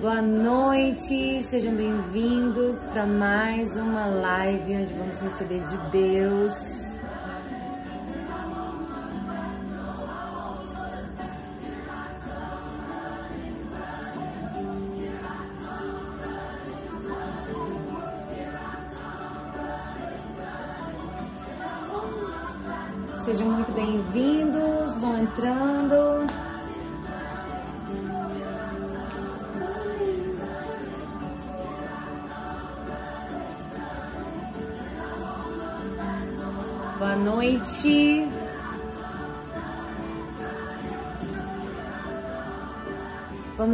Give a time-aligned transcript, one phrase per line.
[0.00, 6.83] Boa noite, sejam bem-vindos para mais uma live onde vamos receber de Deus.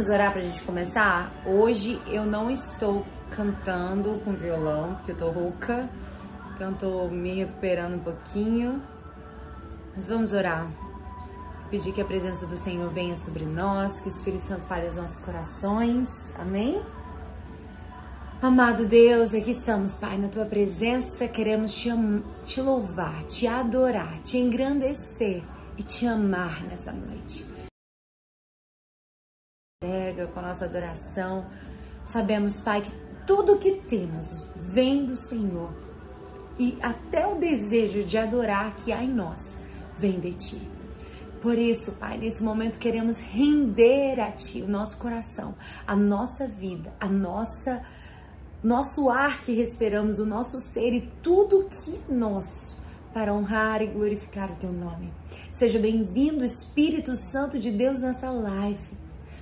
[0.01, 1.31] Vamos orar para a gente começar?
[1.45, 3.05] Hoje eu não estou
[3.35, 5.87] cantando com violão, porque eu tô rouca,
[6.55, 8.81] então tô me recuperando um pouquinho.
[9.95, 10.67] Mas vamos orar.
[11.69, 14.95] Pedir que a presença do Senhor venha sobre nós, que o Espírito Santo fale aos
[14.95, 16.33] nossos corações.
[16.39, 16.81] Amém?
[18.41, 21.27] Amado Deus, aqui estamos, Pai, na tua presença.
[21.27, 21.89] Queremos te,
[22.43, 25.43] te louvar, te adorar, te engrandecer
[25.77, 27.50] e te amar nessa noite.
[30.11, 31.45] Pega com a nossa adoração.
[32.03, 32.91] Sabemos, Pai, que
[33.25, 35.71] tudo que temos vem do Senhor
[36.59, 39.55] e até o desejo de adorar que há em nós
[39.97, 40.61] vem de Ti.
[41.41, 45.55] Por isso, Pai, nesse momento queremos render a Ti o nosso coração,
[45.87, 47.81] a nossa vida, a nossa
[48.61, 52.79] nosso ar que respiramos, o nosso ser e tudo que é nosso
[53.13, 55.11] para honrar e glorificar o Teu nome.
[55.51, 58.90] Seja bem-vindo, Espírito Santo de Deus, nessa live.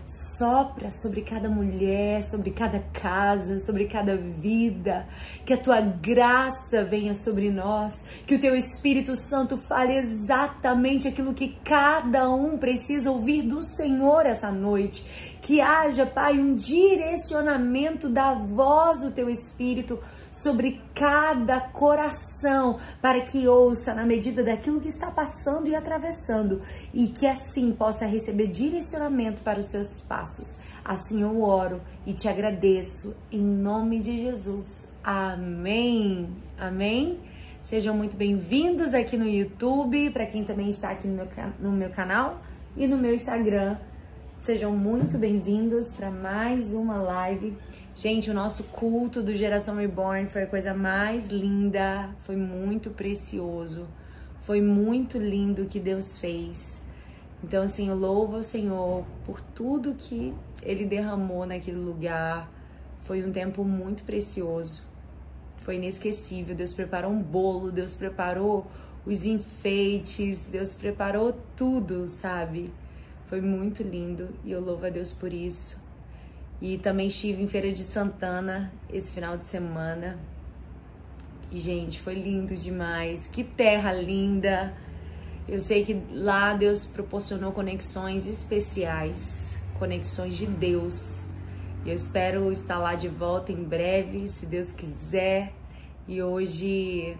[0.09, 5.07] Sopra sobre cada mulher, sobre cada casa, sobre cada vida.
[5.45, 8.03] Que a tua graça venha sobre nós.
[8.25, 14.25] Que o teu Espírito Santo fale exatamente aquilo que cada um precisa ouvir do Senhor
[14.25, 15.28] essa noite.
[15.41, 19.99] Que haja, Pai, um direcionamento da voz do teu Espírito
[20.31, 26.61] sobre cada coração, para que ouça na medida daquilo que está passando e atravessando,
[26.93, 30.57] e que assim possa receber direcionamento para os seus passos.
[30.83, 34.91] Assim eu oro e te agradeço em nome de Jesus.
[35.03, 36.29] Amém.
[36.57, 37.19] Amém.
[37.63, 41.27] Sejam muito bem-vindos aqui no YouTube, para quem também está aqui no meu,
[41.59, 42.41] no meu canal
[42.75, 43.77] e no meu Instagram.
[44.41, 47.57] Sejam muito bem-vindos para mais uma live.
[47.93, 53.85] Gente, o nosso culto do Geração Reborn foi a coisa mais linda, foi muito precioso,
[54.43, 56.81] foi muito lindo o que Deus fez.
[57.43, 60.33] Então, assim, eu louvo ao Senhor por tudo que
[60.63, 62.49] Ele derramou naquele lugar.
[63.03, 64.83] Foi um tempo muito precioso,
[65.57, 66.55] foi inesquecível.
[66.55, 68.65] Deus preparou um bolo, Deus preparou
[69.05, 72.71] os enfeites, Deus preparou tudo, sabe?
[73.29, 75.79] Foi muito lindo e eu louvo a Deus por isso.
[76.59, 80.17] E também estive em Feira de Santana esse final de semana.
[81.51, 83.27] E, gente, foi lindo demais.
[83.27, 84.73] Que terra linda!
[85.47, 91.25] Eu sei que lá Deus proporcionou conexões especiais, conexões de Deus.
[91.85, 95.53] Eu espero estar lá de volta em breve, se Deus quiser.
[96.07, 97.15] E hoje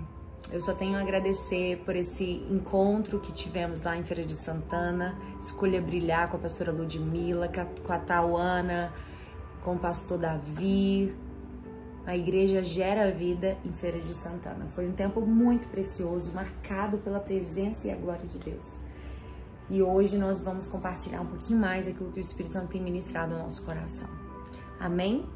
[0.51, 5.15] eu só tenho a agradecer por esse encontro que tivemos lá em Feira de Santana.
[5.39, 7.51] Escolha brilhar com a pastora Ludmilla,
[7.85, 8.91] com a Tauana,
[9.63, 11.13] com o pastor Davi.
[12.05, 14.65] A igreja gera vida em Feira de Santana.
[14.69, 18.79] Foi um tempo muito precioso, marcado pela presença e a glória de Deus.
[19.69, 23.35] E hoje nós vamos compartilhar um pouquinho mais aquilo que o Espírito Santo tem ministrado
[23.35, 24.09] no nosso coração.
[24.79, 25.29] Amém?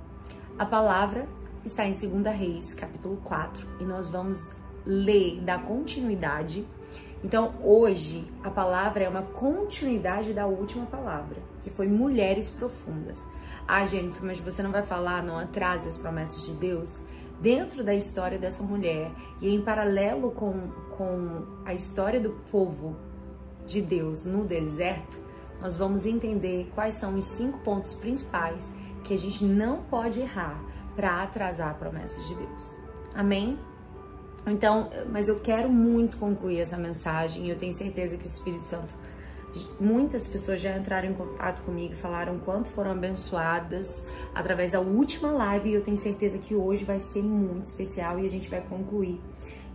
[0.58, 1.28] A palavra
[1.64, 4.50] está em 2 Reis, capítulo 4, e nós vamos
[4.86, 6.66] ler, dar continuidade.
[7.24, 13.18] Então, hoje, a palavra é uma continuidade da última palavra, que foi mulheres profundas.
[13.66, 17.02] Ah, Jennifer, mas você não vai falar, não atrase as promessas de Deus?
[17.40, 19.12] Dentro da história dessa mulher
[19.42, 22.96] e em paralelo com, com a história do povo
[23.66, 25.18] de Deus no deserto,
[25.62, 28.74] nós vamos entender quais são os cinco pontos principais
[29.04, 30.62] que a gente não pode errar
[30.96, 32.76] para atrasar a promessa de Deus.
[33.14, 33.58] Amém?
[34.46, 38.94] Então, mas eu quero muito concluir essa mensagem eu tenho certeza que o Espírito Santo,
[39.80, 44.04] muitas pessoas já entraram em contato comigo e falaram quanto foram abençoadas
[44.34, 48.26] através da última live e eu tenho certeza que hoje vai ser muito especial e
[48.26, 49.22] a gente vai concluir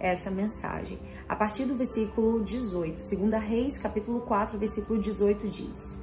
[0.00, 0.98] essa mensagem.
[1.28, 5.98] A partir do versículo 18, 2 Reis, capítulo 4, versículo 18 diz: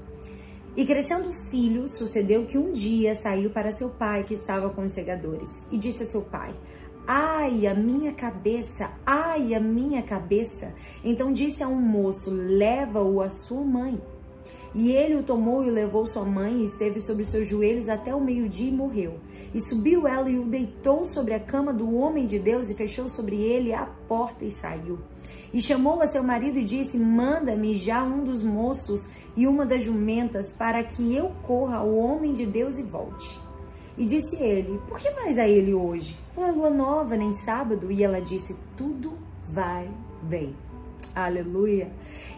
[0.76, 4.84] E crescendo o filho, sucedeu que um dia saiu para seu pai que estava com
[4.84, 6.54] os segadores e disse a seu pai:
[7.08, 10.74] Ai, a minha cabeça, ai, a minha cabeça.
[11.04, 14.02] Então disse a um moço: Leva-o à sua mãe.
[14.74, 18.20] E ele o tomou e levou sua mãe, e esteve sobre seus joelhos até o
[18.20, 19.20] meio-dia e morreu.
[19.54, 23.08] E subiu ela e o deitou sobre a cama do homem de Deus e fechou
[23.08, 24.98] sobre ele a porta e saiu.
[25.54, 29.08] E chamou a seu marido e disse: Manda-me já um dos moços
[29.38, 33.45] e uma das jumentas, para que eu corra ao homem de Deus e volte.
[33.98, 36.18] E disse ele: Por que mais a ele hoje?
[36.36, 37.92] Não é lua nova, nem sábado.
[37.92, 39.18] E ela disse: Tudo
[39.50, 39.90] vai
[40.24, 40.56] bem.
[41.16, 41.90] Aleluia.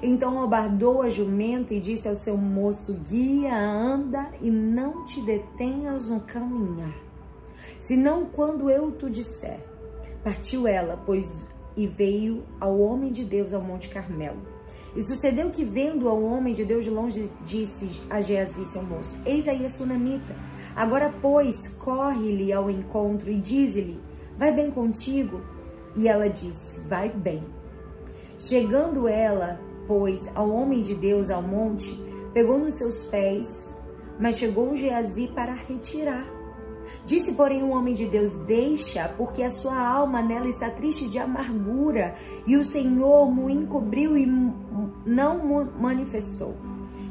[0.03, 6.09] Então abardou a jumenta e disse ao seu moço: Guia, anda e não te detenhas
[6.09, 6.95] no caminhar,
[7.79, 9.59] senão quando eu te disser.
[10.23, 11.25] Partiu ela, pois
[11.75, 14.41] e veio ao homem de Deus ao Monte Carmelo.
[14.95, 19.17] E sucedeu que, vendo ao homem de Deus de longe, disse a Geazi, seu moço:
[19.25, 20.35] Eis aí a sunamita.
[20.77, 23.99] Agora, pois, corre-lhe ao encontro e dize-lhe:
[24.37, 25.41] Vai bem contigo?
[25.95, 27.41] E ela disse: Vai bem.
[28.37, 31.99] Chegando ela, pois, ao homem de Deus ao monte,
[32.31, 33.75] pegou nos seus pés,
[34.19, 36.27] mas chegou Geazi para retirar.
[37.05, 41.17] Disse, porém, o homem de Deus: Deixa, porque a sua alma nela está triste de
[41.17, 42.13] amargura,
[42.45, 44.27] e o Senhor me encobriu e
[45.05, 46.53] não manifestou.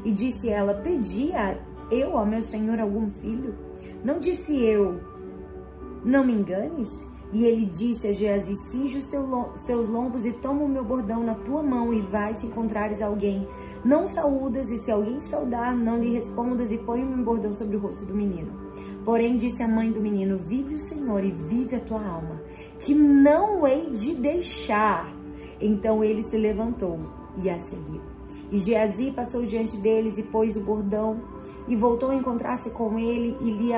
[0.05, 1.59] E disse ela: Pedia
[1.91, 3.55] eu ao meu Senhor algum filho?
[4.03, 4.99] Não disse eu:
[6.03, 7.07] Não me enganes?
[7.33, 11.35] E ele disse a Geazi, cinge os teus lombos e toma o meu bordão na
[11.35, 13.45] tua mão e vai se encontrares alguém.
[13.83, 17.51] Não saúdas e se alguém te saudar, não lhe respondas e põe o meu bordão
[17.51, 18.53] sobre o rosto do menino.
[19.03, 22.41] Porém disse a mãe do menino, vive o Senhor e vive a tua alma,
[22.79, 25.13] que não hei de deixar.
[25.59, 26.97] Então ele se levantou
[27.43, 28.16] e a seguiu.
[28.51, 31.19] E Geazi passou diante deles e pôs o bordão
[31.67, 33.73] e voltou a encontrar-se com ele e lhe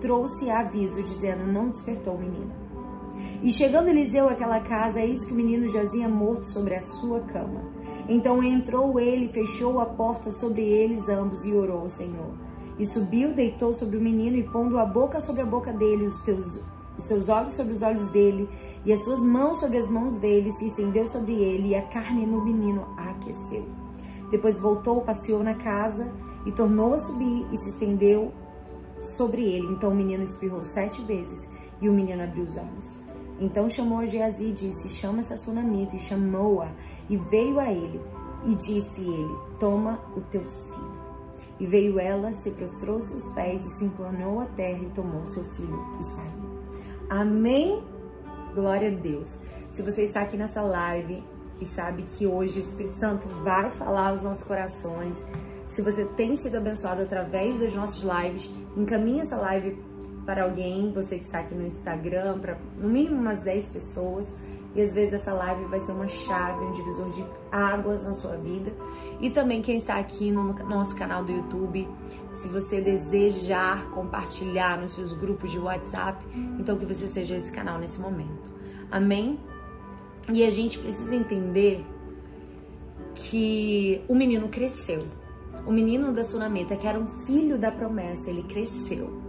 [0.00, 2.52] trouxe aviso, dizendo, não despertou o menino.
[3.42, 7.62] E chegando Eliseu àquela casa, eis que o menino jazia morto sobre a sua cama.
[8.08, 12.32] Então entrou ele, fechou a porta sobre eles ambos e orou ao Senhor.
[12.78, 16.18] E subiu, deitou sobre o menino e pondo a boca sobre a boca dele, os,
[16.22, 16.60] teus,
[16.98, 18.48] os seus olhos sobre os olhos dele
[18.84, 22.26] e as suas mãos sobre as mãos dele, se estendeu sobre ele e a carne
[22.26, 23.83] no menino aqueceu.
[24.34, 26.12] Depois voltou, passeou na casa
[26.44, 28.32] e tornou a subir e se estendeu
[29.00, 29.68] sobre ele.
[29.68, 31.48] Então o menino espirrou sete vezes
[31.80, 33.00] e o menino abriu os olhos.
[33.38, 36.68] Então chamou Geazi e disse, chama essa sunamita, e chamou-a,
[37.08, 38.00] e veio a ele,
[38.44, 40.94] e disse ele, toma o teu filho.
[41.60, 45.44] E veio ela, se prostrou seus pés, e se inclinou à terra, e tomou seu
[45.44, 46.58] filho, e saiu.
[47.08, 47.84] Amém?
[48.52, 49.38] Glória a Deus.
[49.70, 51.22] Se você está aqui nessa live
[51.64, 55.24] e sabe que hoje o Espírito Santo vai falar aos nossos corações,
[55.66, 59.76] se você tem sido abençoado através das nossas lives, encaminhe essa live
[60.26, 64.34] para alguém, você que está aqui no Instagram, para no mínimo umas 10 pessoas.
[64.74, 68.36] E às vezes essa live vai ser uma chave, um divisor de águas na sua
[68.36, 68.72] vida.
[69.20, 71.88] E também quem está aqui no nosso canal do YouTube,
[72.32, 76.24] se você desejar compartilhar nos seus grupos de WhatsApp,
[76.58, 78.52] então que você seja esse canal nesse momento.
[78.90, 79.38] Amém?
[80.32, 81.84] E a gente precisa entender
[83.14, 85.00] que o menino cresceu.
[85.66, 89.22] O menino da Sunamita, que era um filho da promessa, ele cresceu.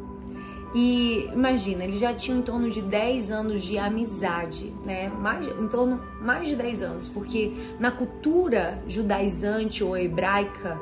[0.73, 5.07] E imagina, ele já tinha em torno de 10 anos de amizade, né?
[5.07, 10.77] Mais, em torno mais de 10 anos, porque na cultura judaizante ou hebraica,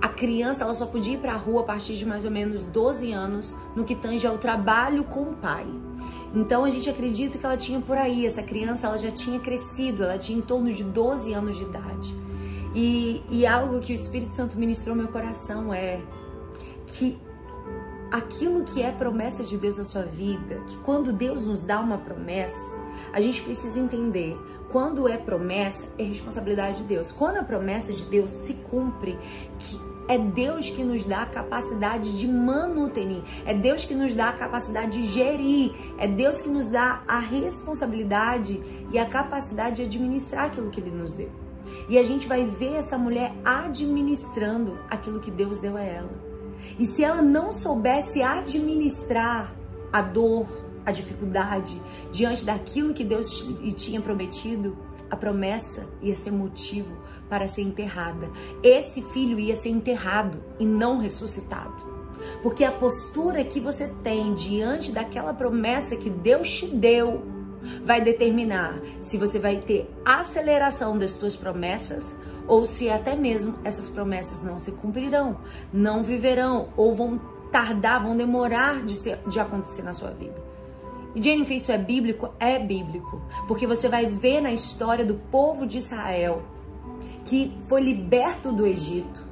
[0.00, 2.62] a criança ela só podia ir para a rua a partir de mais ou menos
[2.64, 5.66] 12 anos no que tange ao trabalho com o pai.
[6.34, 10.04] Então a gente acredita que ela tinha por aí, essa criança ela já tinha crescido,
[10.04, 12.14] ela tinha em torno de 12 anos de idade.
[12.74, 16.00] E, e algo que o Espírito Santo ministrou no meu coração é
[16.86, 17.18] que
[18.10, 21.98] aquilo que é promessa de Deus na sua vida, que quando Deus nos dá uma
[21.98, 22.78] promessa,
[23.12, 24.38] a gente precisa entender,
[24.70, 27.10] quando é promessa, é responsabilidade de Deus.
[27.10, 29.18] Quando a promessa de Deus se cumpre,
[29.58, 34.30] que é Deus que nos dá a capacidade de manutenir, é Deus que nos dá
[34.30, 38.60] a capacidade de gerir, é Deus que nos dá a responsabilidade
[38.90, 41.30] e a capacidade de administrar aquilo que Ele nos deu.
[41.88, 46.10] E a gente vai ver essa mulher administrando aquilo que Deus deu a ela.
[46.78, 49.54] E se ela não soubesse administrar
[49.92, 50.46] a dor,
[50.86, 54.76] a dificuldade diante daquilo que Deus lhe tinha prometido,
[55.10, 56.96] a promessa ia ser motivo
[57.28, 58.30] para ser enterrada.
[58.62, 61.86] Esse filho ia ser enterrado e não ressuscitado.
[62.42, 67.22] Porque a postura que você tem diante daquela promessa que Deus te deu
[67.84, 72.14] vai determinar se você vai ter aceleração das suas promessas
[72.46, 75.38] ou se até mesmo essas promessas não se cumprirão,
[75.72, 77.20] não viverão ou vão
[77.52, 80.48] tardar, vão demorar de, ser, de acontecer na sua vida.
[81.14, 82.30] E Jennifer, isso é bíblico?
[82.38, 83.20] É bíblico.
[83.46, 86.42] Porque você vai ver na história do povo de Israel
[87.28, 89.28] que foi liberto do Egito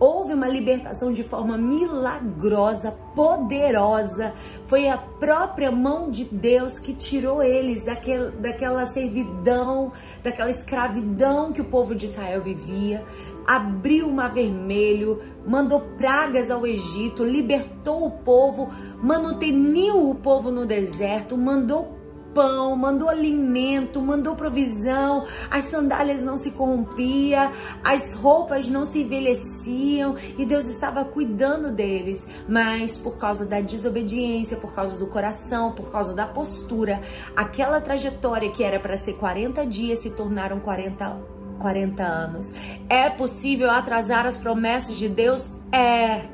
[0.00, 4.32] houve uma libertação de forma milagrosa, poderosa.
[4.64, 9.92] Foi a própria mão de Deus que tirou eles daquele, daquela servidão,
[10.24, 13.04] daquela escravidão que o povo de Israel vivia.
[13.46, 18.70] Abriu o mar vermelho, mandou pragas ao Egito, libertou o povo,
[19.02, 21.99] manuteniu o povo no deserto, mandou
[22.34, 27.52] pão, mandou alimento, mandou provisão, as sandálias não se corrompiam,
[27.84, 32.26] as roupas não se envelheciam e Deus estava cuidando deles.
[32.48, 37.00] Mas por causa da desobediência, por causa do coração, por causa da postura,
[37.36, 42.52] aquela trajetória que era para ser 40 dias se tornaram 40 40 anos.
[42.88, 45.46] É possível atrasar as promessas de Deus?
[45.70, 46.24] É.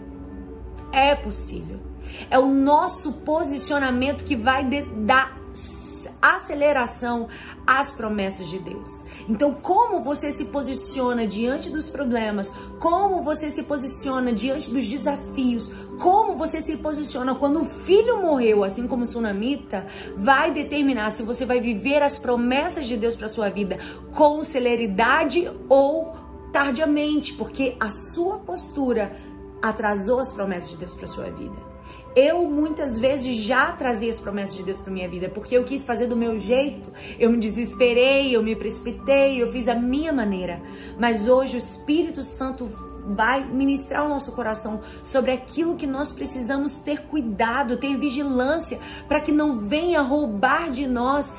[0.93, 1.81] É possível.
[2.31, 5.37] É o nosso posicionamento que vai dar
[6.35, 7.29] aceleração
[7.67, 8.91] às promessas de Deus.
[9.29, 15.69] Então, como você se posiciona diante dos problemas, como você se posiciona diante dos desafios,
[16.01, 21.23] como você se posiciona quando o filho morreu, assim como o sunamita, vai determinar se
[21.23, 23.79] você vai viver as promessas de Deus para sua vida
[24.15, 26.15] com celeridade ou
[26.53, 29.17] tardiamente, porque a sua postura
[29.61, 31.76] atrasou as promessas de Deus para sua vida.
[32.17, 35.85] Eu muitas vezes já trazia as promessas de Deus para minha vida, porque eu quis
[35.85, 36.91] fazer do meu jeito.
[37.19, 40.63] Eu me desesperei, eu me precipitei, eu fiz a minha maneira.
[40.99, 42.71] Mas hoje o Espírito Santo
[43.15, 49.21] vai ministrar o nosso coração sobre aquilo que nós precisamos ter cuidado, ter vigilância, para
[49.21, 51.31] que não venha roubar de nós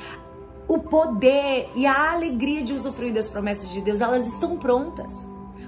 [0.67, 3.99] o poder e a alegria de usufruir das promessas de Deus.
[3.99, 5.11] Elas estão prontas.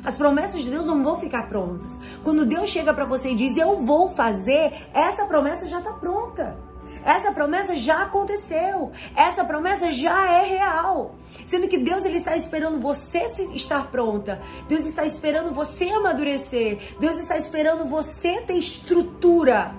[0.03, 1.98] As promessas de Deus não vão ficar prontas.
[2.24, 6.58] Quando Deus chega para você e diz eu vou fazer, essa promessa já está pronta.
[7.03, 8.91] Essa promessa já aconteceu.
[9.15, 11.15] Essa promessa já é real.
[11.46, 13.20] Sendo que Deus ele está esperando você
[13.53, 14.41] estar pronta.
[14.68, 16.96] Deus está esperando você amadurecer.
[17.00, 19.74] Deus está esperando você ter estrutura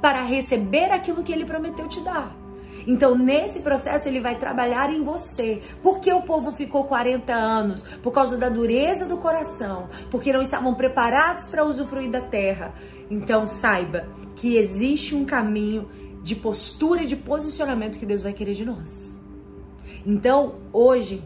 [0.00, 2.43] para receber aquilo que ele prometeu te dar.
[2.86, 5.62] Então, nesse processo, ele vai trabalhar em você.
[5.82, 7.82] Por que o povo ficou 40 anos?
[8.02, 12.74] Por causa da dureza do coração, porque não estavam preparados para usufruir da terra.
[13.10, 15.88] Então, saiba que existe um caminho
[16.22, 19.14] de postura e de posicionamento que Deus vai querer de nós.
[20.06, 21.22] Então, hoje,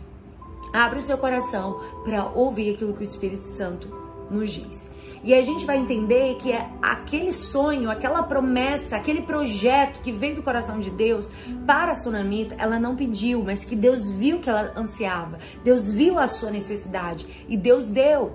[0.73, 3.89] abre o seu coração para ouvir aquilo que o Espírito Santo
[4.31, 4.88] nos diz.
[5.23, 10.37] E a gente vai entender que é aquele sonho, aquela promessa, aquele projeto que veio
[10.37, 11.31] do coração de Deus
[11.67, 15.39] para a Sunamita, ela não pediu, mas que Deus viu que ela ansiava.
[15.65, 18.33] Deus viu a sua necessidade e Deus deu.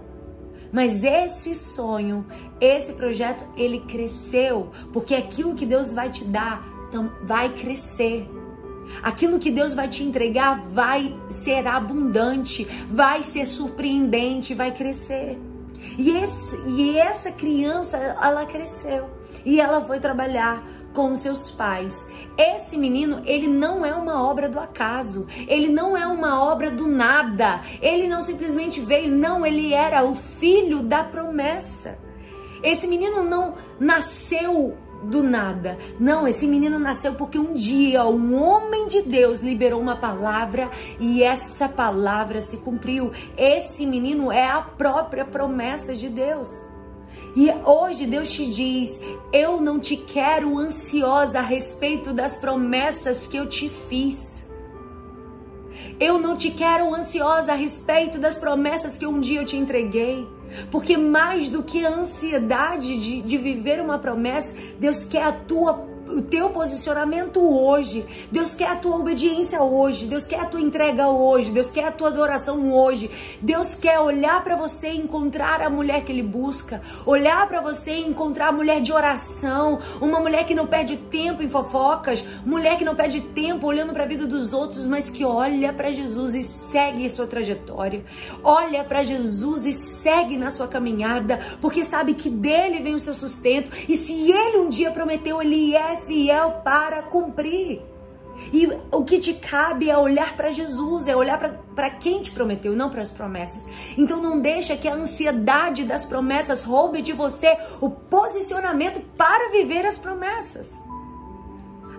[0.71, 2.25] Mas esse sonho,
[2.59, 6.67] esse projeto, ele cresceu, porque aquilo que Deus vai te dar
[7.23, 8.27] vai crescer.
[9.01, 15.39] Aquilo que Deus vai te entregar vai ser abundante, vai ser surpreendente, vai crescer.
[15.97, 19.09] E, esse, e essa criança, ela cresceu
[19.45, 20.63] e ela foi trabalhar
[20.93, 22.07] com seus pais.
[22.37, 26.87] Esse menino, ele não é uma obra do acaso, ele não é uma obra do
[26.87, 31.97] nada, ele não simplesmente veio, não, ele era o filho da promessa.
[32.63, 35.77] Esse menino não nasceu do nada.
[35.99, 40.69] Não, esse menino nasceu porque um dia um homem de Deus liberou uma palavra
[40.99, 43.11] e essa palavra se cumpriu.
[43.37, 46.47] Esse menino é a própria promessa de Deus.
[47.35, 48.99] E hoje Deus te diz:
[49.31, 54.43] Eu não te quero ansiosa a respeito das promessas que eu te fiz.
[55.99, 60.27] Eu não te quero ansiosa a respeito das promessas que um dia eu te entreguei.
[60.71, 65.92] Porque mais do que a ansiedade de, de viver uma promessa, Deus quer a tua
[66.07, 68.05] o teu posicionamento hoje.
[68.31, 70.05] Deus quer a tua obediência hoje.
[70.05, 71.51] Deus quer a tua entrega hoje.
[71.51, 73.09] Deus quer a tua adoração hoje.
[73.41, 76.81] Deus quer olhar para você e encontrar a mulher que ele busca.
[77.05, 81.41] Olhar para você e encontrar a mulher de oração, uma mulher que não perde tempo
[81.41, 85.23] em fofocas, mulher que não perde tempo olhando para a vida dos outros, mas que
[85.23, 88.03] olha para Jesus e segue sua trajetória.
[88.43, 93.13] Olha para Jesus e segue na sua caminhada, porque sabe que dele vem o seu
[93.13, 97.81] sustento e se ele um dia prometeu, ele é fiel para cumprir.
[98.51, 101.37] E o que te cabe é olhar para Jesus, é olhar
[101.75, 103.63] para quem te prometeu, não para as promessas.
[103.97, 109.85] Então não deixa que a ansiedade das promessas roube de você o posicionamento para viver
[109.85, 110.69] as promessas.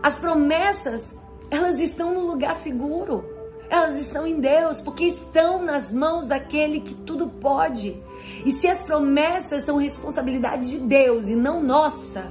[0.02, 1.14] As promessas,
[1.50, 3.32] elas estão no lugar seguro.
[3.70, 8.00] Elas estão em Deus, porque estão nas mãos daquele que tudo pode.
[8.44, 12.30] E se as promessas são responsabilidade de Deus e não nossa,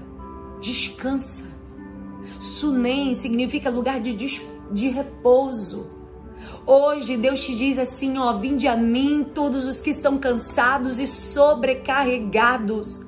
[0.61, 1.52] descansa
[2.39, 4.13] Sunem significa lugar de,
[4.71, 5.89] de repouso.
[6.65, 11.07] Hoje Deus te diz assim, ó, vinde a mim todos os que estão cansados e
[11.07, 12.99] sobrecarregados.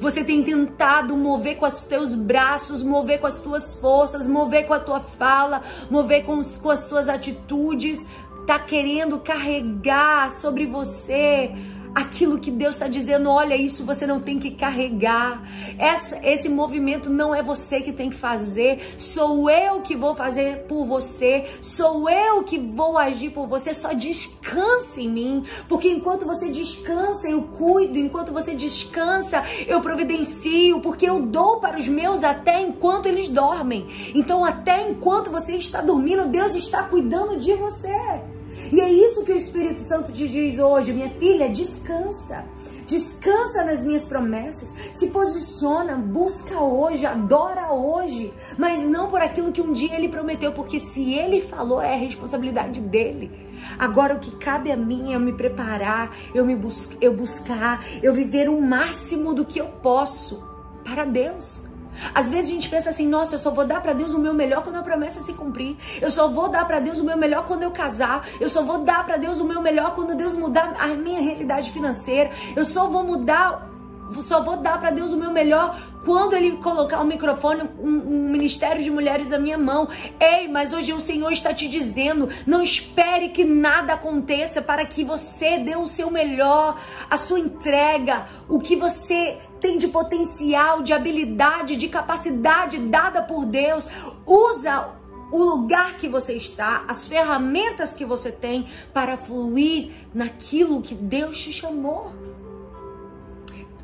[0.00, 4.72] Você tem tentado mover com os teus braços, mover com as tuas forças, mover com
[4.72, 7.98] a tua fala, mover com, com as tuas atitudes,
[8.46, 11.52] tá querendo carregar sobre você
[11.96, 15.42] aquilo que Deus está dizendo, olha, isso você não tem que carregar.
[15.78, 20.66] Essa, esse movimento não é você que tem que fazer, sou eu que vou fazer
[20.66, 23.72] por você, sou eu que vou agir por você.
[23.72, 30.80] Só descanse em mim, porque enquanto você descansa, eu cuido, enquanto você descansa, eu providencio,
[30.80, 33.86] porque eu dou para os meus até enquanto eles dormem.
[34.14, 38.35] Então, até enquanto você está dormindo, Deus está cuidando de você.
[38.72, 42.44] E é isso que o Espírito Santo te diz hoje, minha filha, descansa.
[42.86, 49.60] Descansa nas minhas promessas, se posiciona, busca hoje, adora hoje, mas não por aquilo que
[49.60, 53.46] um dia ele prometeu, porque se ele falou é responsabilidade dele.
[53.76, 57.84] Agora o que cabe a mim é eu me preparar, eu me bus eu buscar,
[58.00, 60.46] eu viver o máximo do que eu posso
[60.84, 61.65] para Deus.
[62.14, 64.34] Às vezes a gente pensa assim, nossa, eu só vou dar para Deus o meu
[64.34, 65.76] melhor quando a promessa se cumprir.
[66.00, 68.26] Eu só vou dar para Deus o meu melhor quando eu casar.
[68.40, 71.70] Eu só vou dar para Deus o meu melhor quando Deus mudar a minha realidade
[71.72, 72.30] financeira.
[72.54, 73.76] Eu só vou mudar
[74.22, 77.88] só vou dar para Deus o meu melhor quando Ele colocar o um microfone, um,
[77.88, 79.88] um, ministério de mulheres na minha mão.
[80.20, 85.02] Ei, mas hoje o Senhor está te dizendo: não espere que nada aconteça para que
[85.02, 90.92] você dê o seu melhor, a sua entrega, o que você tem de potencial, de
[90.92, 93.86] habilidade, de capacidade dada por Deus.
[94.26, 94.94] Usa
[95.32, 101.38] o lugar que você está, as ferramentas que você tem para fluir naquilo que Deus
[101.38, 102.12] te chamou.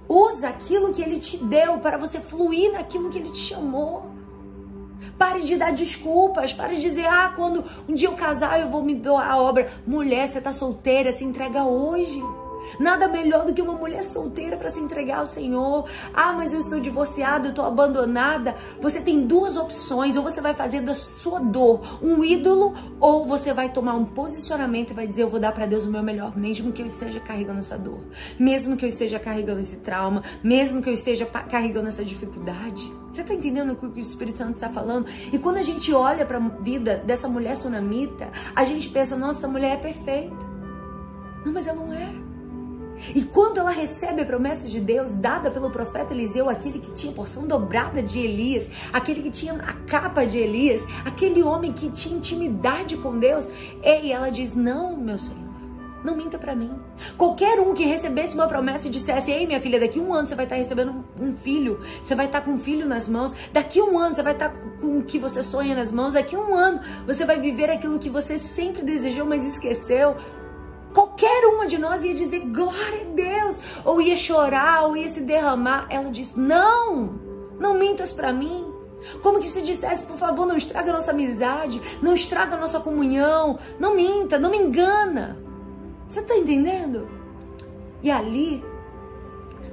[0.08, 4.10] Usa aquilo que ele te deu para você fluir naquilo que ele te chamou.
[5.18, 8.82] Pare de dar desculpas, pare de dizer, ah, quando um dia eu casar eu vou
[8.82, 9.72] me doar a obra.
[9.86, 12.22] Mulher, você tá solteira, se entrega hoje.
[12.78, 15.88] Nada melhor do que uma mulher solteira para se entregar ao Senhor.
[16.14, 18.54] Ah, mas eu estou divorciada, eu estou abandonada.
[18.80, 23.52] Você tem duas opções: ou você vai fazer da sua dor um ídolo, ou você
[23.52, 26.36] vai tomar um posicionamento e vai dizer: Eu vou dar para Deus o meu melhor,
[26.36, 28.00] mesmo que eu esteja carregando essa dor,
[28.38, 32.90] mesmo que eu esteja carregando esse trauma, mesmo que eu esteja carregando essa dificuldade.
[33.12, 35.06] Você está entendendo o que o Espírito Santo está falando?
[35.32, 39.40] E quando a gente olha para a vida dessa mulher sunamita, a gente pensa: Nossa,
[39.40, 40.36] essa mulher é perfeita.
[41.44, 42.31] Não, mas ela não é.
[43.14, 47.12] E quando ela recebe a promessa de Deus dada pelo profeta Eliseu, aquele que tinha
[47.12, 52.16] porção dobrada de Elias, aquele que tinha a capa de Elias, aquele homem que tinha
[52.16, 53.48] intimidade com Deus,
[53.82, 55.52] e ela diz: Não, meu Senhor.
[56.04, 56.70] Não minta para mim.
[57.16, 60.34] Qualquer um que recebesse uma promessa e dissesse: Ei, minha filha, daqui um ano você
[60.34, 63.96] vai estar recebendo um filho, você vai estar com um filho nas mãos, daqui um
[63.98, 67.24] ano você vai estar com o que você sonha nas mãos, daqui um ano você
[67.24, 70.16] vai viver aquilo que você sempre desejou, mas esqueceu
[70.92, 75.22] qualquer uma de nós ia dizer glória a Deus, ou ia chorar, ou ia se
[75.22, 75.86] derramar.
[75.90, 77.18] Ela diz: Não,
[77.58, 78.72] não mintas para mim.
[79.20, 82.78] Como que se dissesse, por favor, não estraga a nossa amizade, não estraga a nossa
[82.78, 85.36] comunhão, não minta, não me engana.
[86.08, 87.08] Você tá entendendo?
[88.00, 88.62] E ali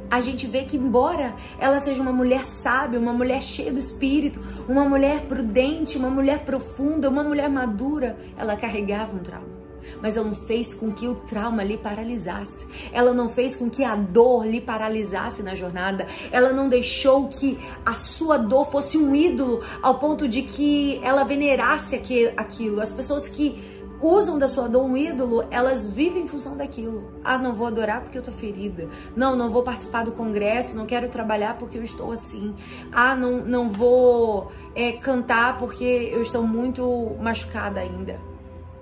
[0.10, 4.39] a gente vê que, embora ela seja uma mulher sábia, uma mulher cheia do espírito,
[4.67, 9.59] uma mulher prudente, uma mulher profunda, uma mulher madura, ela carregava um trauma
[10.02, 12.67] mas ela não fez com que o trauma lhe paralisasse.
[12.91, 16.08] Ela não fez com que a dor lhe paralisasse na jornada.
[16.32, 21.23] Ela não deixou que a sua dor fosse um ídolo ao ponto de que ela
[21.23, 21.95] venerasse
[22.38, 22.82] aquilo.
[22.82, 27.12] As pessoas que usam da sua dor um ídolo, elas vivem em função daquilo.
[27.23, 28.88] Ah, não vou adorar porque eu tô ferida.
[29.15, 32.56] Não, não vou participar do congresso, não quero trabalhar porque eu estou assim.
[32.91, 38.29] Ah, não, não vou é, cantar porque eu estou muito machucada ainda.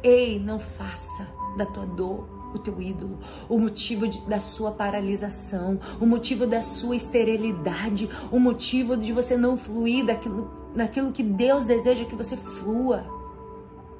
[0.03, 5.79] Ei, não faça da tua dor o teu ídolo, o motivo de, da sua paralisação,
[5.99, 11.65] o motivo da sua esterilidade, o motivo de você não fluir daquilo, naquilo que Deus
[11.65, 13.05] deseja que você flua.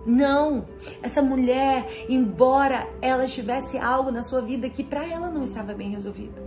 [0.06, 0.66] Não,
[1.02, 5.92] essa mulher, embora ela tivesse algo na sua vida que para ela não estava bem
[5.92, 6.42] resolvido,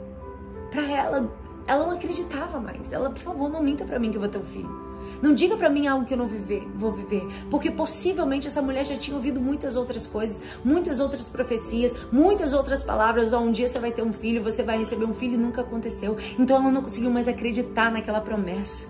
[0.71, 1.31] para ela,
[1.67, 2.93] ela não acreditava mais.
[2.93, 4.89] Ela, por favor, não minta para mim que eu vou ter um filho.
[5.23, 8.85] Não diga para mim algo que eu não viver, vou viver, porque possivelmente essa mulher
[8.85, 13.33] já tinha ouvido muitas outras coisas, muitas outras profecias, muitas outras palavras.
[13.33, 15.61] Ó, um dia você vai ter um filho, você vai receber um filho e nunca
[15.61, 16.17] aconteceu.
[16.39, 18.89] Então ela não conseguiu mais acreditar naquela promessa.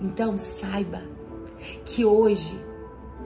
[0.00, 1.02] Então saiba
[1.84, 2.54] que hoje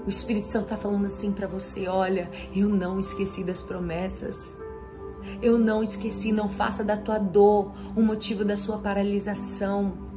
[0.07, 4.37] o Espírito Santo está falando assim para você: olha, eu não esqueci das promessas.
[5.41, 10.12] Eu não esqueci, não faça da tua dor o motivo da sua paralisação.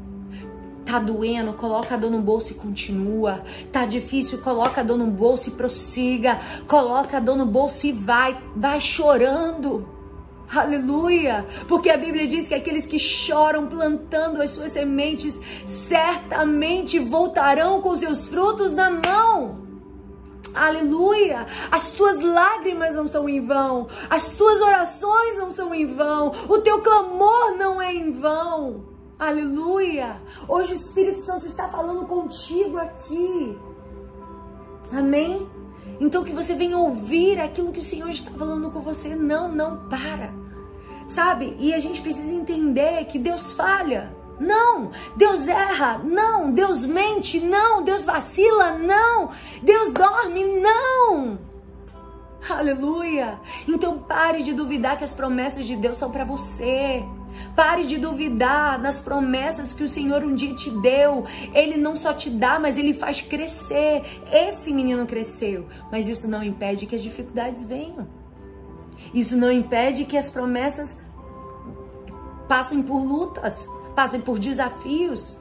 [0.86, 3.42] Tá doendo, coloca a dor no bolso e continua.
[3.72, 6.40] Tá difícil, coloca a dor no bolso e prossiga.
[6.68, 9.96] Coloca a dor no bolso e vai, vai chorando.
[10.54, 11.46] Aleluia!
[11.68, 15.34] Porque a Bíblia diz que aqueles que choram plantando as suas sementes
[15.66, 19.66] certamente voltarão com seus frutos na mão.
[20.54, 21.48] Aleluia!
[21.72, 26.60] As tuas lágrimas não são em vão, as tuas orações não são em vão, o
[26.60, 28.95] teu clamor não é em vão.
[29.18, 30.18] Aleluia!
[30.46, 33.58] Hoje o Espírito Santo está falando contigo aqui.
[34.92, 35.50] Amém?
[36.02, 39.16] Então que você venha ouvir aquilo que o Senhor está falando com você.
[39.16, 40.34] Não, não para.
[41.08, 41.56] Sabe?
[41.58, 44.14] E a gente precisa entender que Deus falha.
[44.38, 49.30] Não, Deus erra, não, Deus mente, não, Deus vacila, não,
[49.64, 51.40] Deus dorme, não.
[52.50, 53.40] Aleluia!
[53.66, 57.02] Então pare de duvidar que as promessas de Deus são para você.
[57.56, 61.26] Pare de duvidar nas promessas que o Senhor um dia te deu.
[61.54, 64.04] Ele não só te dá, mas ele faz crescer.
[64.32, 68.08] Esse menino cresceu, mas isso não impede que as dificuldades venham.
[69.14, 70.98] Isso não impede que as promessas
[72.48, 75.40] passem por lutas, passem por desafios.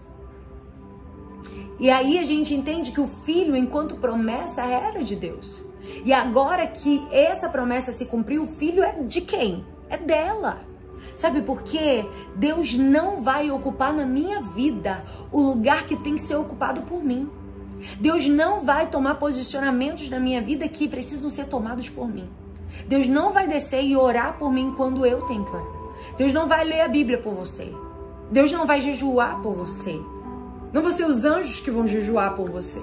[1.78, 5.64] E aí a gente entende que o filho, enquanto promessa, era de Deus.
[6.04, 9.64] E agora que essa promessa se cumpriu, o filho é de quem?
[9.88, 10.60] É dela.
[11.14, 12.04] Sabe por quê?
[12.36, 17.02] Deus não vai ocupar na minha vida o lugar que tem que ser ocupado por
[17.02, 17.30] mim.
[18.00, 22.28] Deus não vai tomar posicionamentos na minha vida que precisam ser tomados por mim.
[22.88, 26.16] Deus não vai descer e orar por mim quando eu tenho que.
[26.16, 27.72] Deus não vai ler a Bíblia por você.
[28.30, 30.00] Deus não vai jejuar por você.
[30.72, 32.82] Não vão ser os anjos que vão jejuar por você.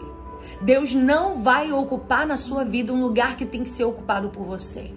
[0.62, 4.46] Deus não vai ocupar na sua vida um lugar que tem que ser ocupado por
[4.46, 4.92] você.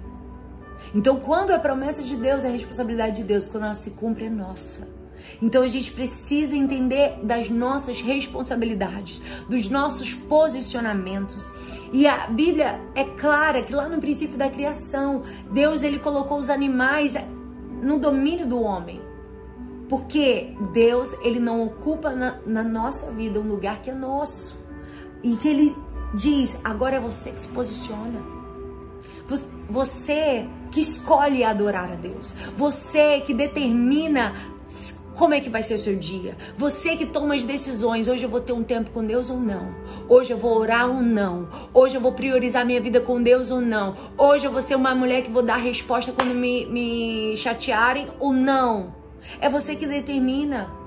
[0.94, 3.48] Então, quando é promessa de Deus, é responsabilidade de Deus.
[3.48, 4.86] Quando ela se cumpre, é nossa.
[5.40, 11.50] Então a gente precisa entender das nossas responsabilidades, dos nossos posicionamentos.
[11.92, 16.50] E a Bíblia é clara que lá no princípio da criação, Deus ele colocou os
[16.50, 17.14] animais
[17.82, 19.00] no domínio do homem.
[19.88, 24.56] Porque Deus ele não ocupa na, na nossa vida um lugar que é nosso.
[25.22, 25.76] E que ele
[26.14, 28.20] diz, agora é você que se posiciona.
[29.28, 29.48] Você
[30.70, 32.32] que escolhe adorar a Deus.
[32.56, 34.32] Você que determina
[35.14, 36.36] como é que vai ser o seu dia?
[36.58, 38.08] Você que toma as decisões.
[38.08, 39.72] Hoje eu vou ter um tempo com Deus ou não?
[40.08, 41.48] Hoje eu vou orar ou não?
[41.72, 43.94] Hoje eu vou priorizar minha vida com Deus ou não?
[44.18, 48.32] Hoje eu vou ser uma mulher que vou dar resposta quando me, me chatearem ou
[48.32, 48.92] não?
[49.40, 50.83] É você que determina.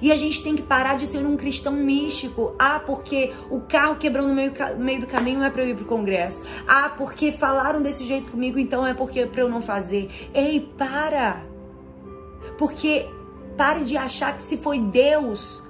[0.00, 2.54] E a gente tem que parar de ser um cristão místico.
[2.58, 5.84] Ah, porque o carro quebrou no meio, meio do caminho é para eu ir pro
[5.84, 6.44] congresso.
[6.66, 10.10] Ah, porque falaram desse jeito comigo, então é porque é para eu não fazer.
[10.34, 11.42] Ei, para!
[12.58, 13.06] Porque
[13.56, 15.63] pare de achar que se foi Deus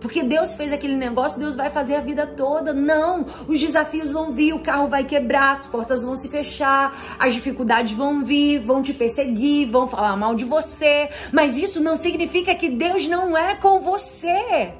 [0.00, 2.72] porque Deus fez aquele negócio, Deus vai fazer a vida toda.
[2.72, 7.34] Não, os desafios vão vir, o carro vai quebrar, as portas vão se fechar, as
[7.34, 11.10] dificuldades vão vir, vão te perseguir, vão falar mal de você.
[11.32, 14.72] Mas isso não significa que Deus não é com você.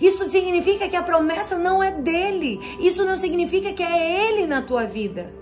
[0.00, 2.60] Isso significa que a promessa não é dele.
[2.80, 5.39] Isso não significa que é ele na tua vida.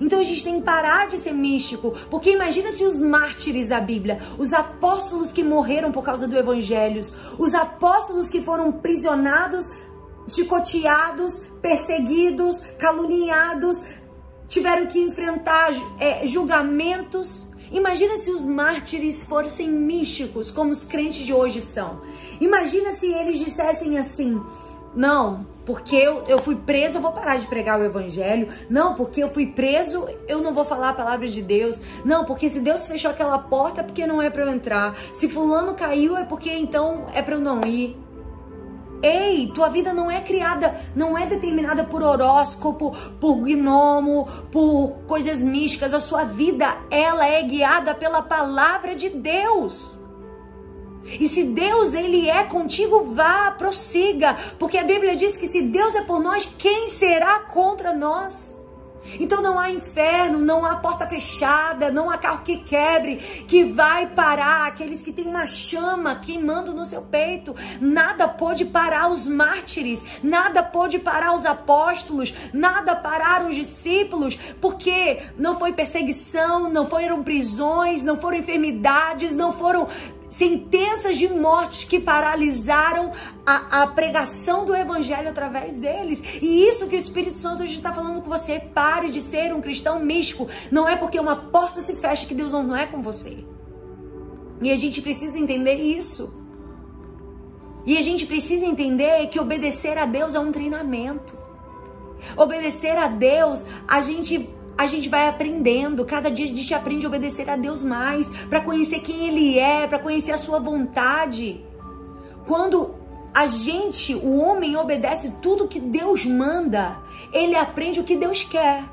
[0.00, 3.80] Então a gente tem que parar de ser místico, porque imagina se os mártires da
[3.80, 7.00] Bíblia, os apóstolos que morreram por causa do evangelho,
[7.38, 9.70] os apóstolos que foram prisionados,
[10.28, 13.80] chicoteados, perseguidos, caluniados,
[14.46, 17.46] tiveram que enfrentar é, julgamentos.
[17.70, 22.00] Imagina se os mártires fossem místicos, como os crentes de hoje são.
[22.40, 24.40] Imagina se eles dissessem assim:
[24.94, 28.48] não, porque eu, eu fui preso, eu vou parar de pregar o evangelho.
[28.70, 31.82] Não, porque eu fui preso, eu não vou falar a palavra de Deus.
[32.06, 34.96] Não, porque se Deus fechou aquela porta, é porque não é para eu entrar.
[35.12, 37.94] Se fulano caiu, é porque então é para eu não ir.
[39.02, 45.44] Ei, tua vida não é criada, não é determinada por horóscopo, por gnomo, por coisas
[45.44, 45.92] místicas.
[45.92, 49.97] A sua vida, ela é guiada pela palavra de Deus.
[51.20, 55.94] E se Deus ele é contigo, vá, prossiga, porque a Bíblia diz que se Deus
[55.94, 58.58] é por nós, quem será contra nós?
[59.18, 63.16] Então não há inferno, não há porta fechada, não há carro que quebre,
[63.48, 67.54] que vai parar aqueles que têm uma chama queimando no seu peito.
[67.80, 75.22] Nada pode parar os mártires, nada pode parar os apóstolos, nada parar os discípulos, porque
[75.38, 79.88] não foi perseguição, não foram prisões, não foram enfermidades, não foram
[80.38, 83.12] sentenças de mortes que paralisaram
[83.44, 86.22] a, a, pregação do evangelho através deles.
[86.40, 88.60] E isso que o Espírito Santo hoje está falando com você.
[88.60, 90.48] Pare de ser um cristão místico.
[90.70, 93.44] Não é porque uma porta se fecha que Deus não é com você.
[94.62, 96.32] E a gente precisa entender isso.
[97.84, 101.36] E a gente precisa entender que obedecer a Deus é um treinamento.
[102.36, 106.04] Obedecer a Deus, a gente a gente vai aprendendo.
[106.04, 109.88] Cada dia a gente aprende a obedecer a Deus mais, para conhecer quem Ele é,
[109.88, 111.64] para conhecer a Sua vontade.
[112.46, 112.94] Quando
[113.34, 116.96] a gente, o homem, obedece tudo que Deus manda,
[117.32, 118.84] ele aprende o que Deus quer.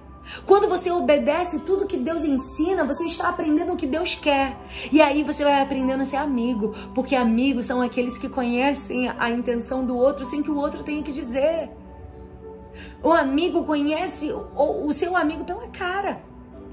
[0.45, 4.57] Quando você obedece tudo que Deus ensina, você está aprendendo o que Deus quer.
[4.91, 9.29] E aí você vai aprendendo a ser amigo, porque amigos são aqueles que conhecem a
[9.29, 11.69] intenção do outro sem que o outro tenha que dizer.
[13.03, 16.21] O amigo conhece o, o seu amigo pela cara,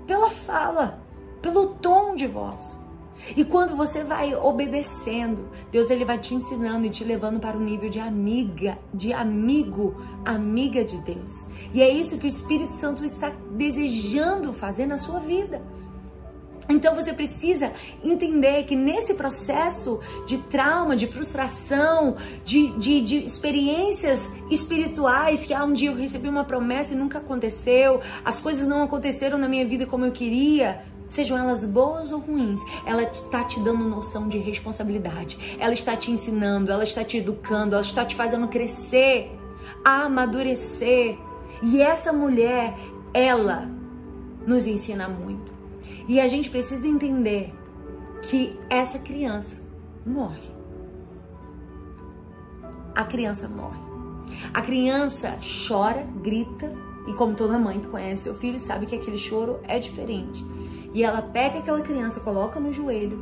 [0.07, 1.03] pela fala,
[1.41, 2.81] pelo tom de voz.
[3.37, 7.61] E quando você vai obedecendo, Deus ele vai te ensinando e te levando para o
[7.61, 11.47] nível de amiga, de amigo, amiga de Deus.
[11.73, 15.63] E é isso que o Espírito Santo está desejando fazer na sua vida.
[16.69, 17.73] Então você precisa
[18.03, 25.65] entender que nesse processo de trauma, de frustração, de, de, de, experiências espirituais, que há
[25.65, 29.67] um dia eu recebi uma promessa e nunca aconteceu, as coisas não aconteceram na minha
[29.67, 34.39] vida como eu queria, sejam elas boas ou ruins, ela está te dando noção de
[34.39, 39.31] responsabilidade, ela está te ensinando, ela está te educando, ela está te fazendo crescer,
[39.85, 41.19] amadurecer.
[41.63, 42.75] E essa mulher,
[43.13, 43.69] ela
[44.47, 45.42] nos ensina muito.
[46.09, 47.55] E a gente precisa entender
[48.23, 49.57] que essa criança
[50.05, 50.51] morre.
[52.95, 53.81] A criança morre.
[54.53, 55.39] A criança
[55.69, 56.73] chora, grita,
[57.07, 60.45] e como toda mãe que conhece seu filho sabe que aquele choro é diferente.
[60.95, 63.19] E ela pega aquela criança, coloca no joelho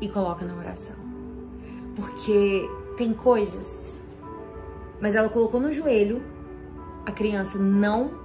[0.00, 0.96] e coloca na oração.
[1.94, 4.00] Porque tem coisas,
[5.00, 6.22] mas ela colocou no joelho,
[7.06, 8.20] a criança não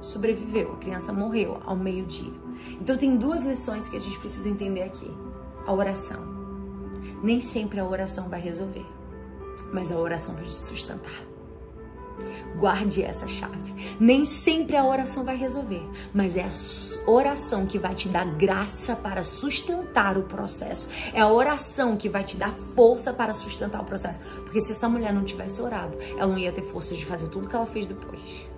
[0.00, 2.32] sobreviveu, a criança morreu ao meio-dia.
[2.80, 5.10] Então tem duas lições que a gente precisa entender aqui.
[5.66, 6.38] A oração.
[7.22, 8.86] Nem sempre a oração vai resolver,
[9.72, 11.26] mas a oração vai te sustentar.
[12.58, 13.96] Guarde essa chave.
[14.00, 18.96] Nem sempre a oração vai resolver, mas é a oração que vai te dar graça
[18.96, 20.88] para sustentar o processo.
[21.12, 24.18] É a oração que vai te dar força para sustentar o processo.
[24.42, 27.48] Porque se essa mulher não tivesse orado, ela não ia ter força de fazer tudo
[27.48, 28.48] que ela fez depois.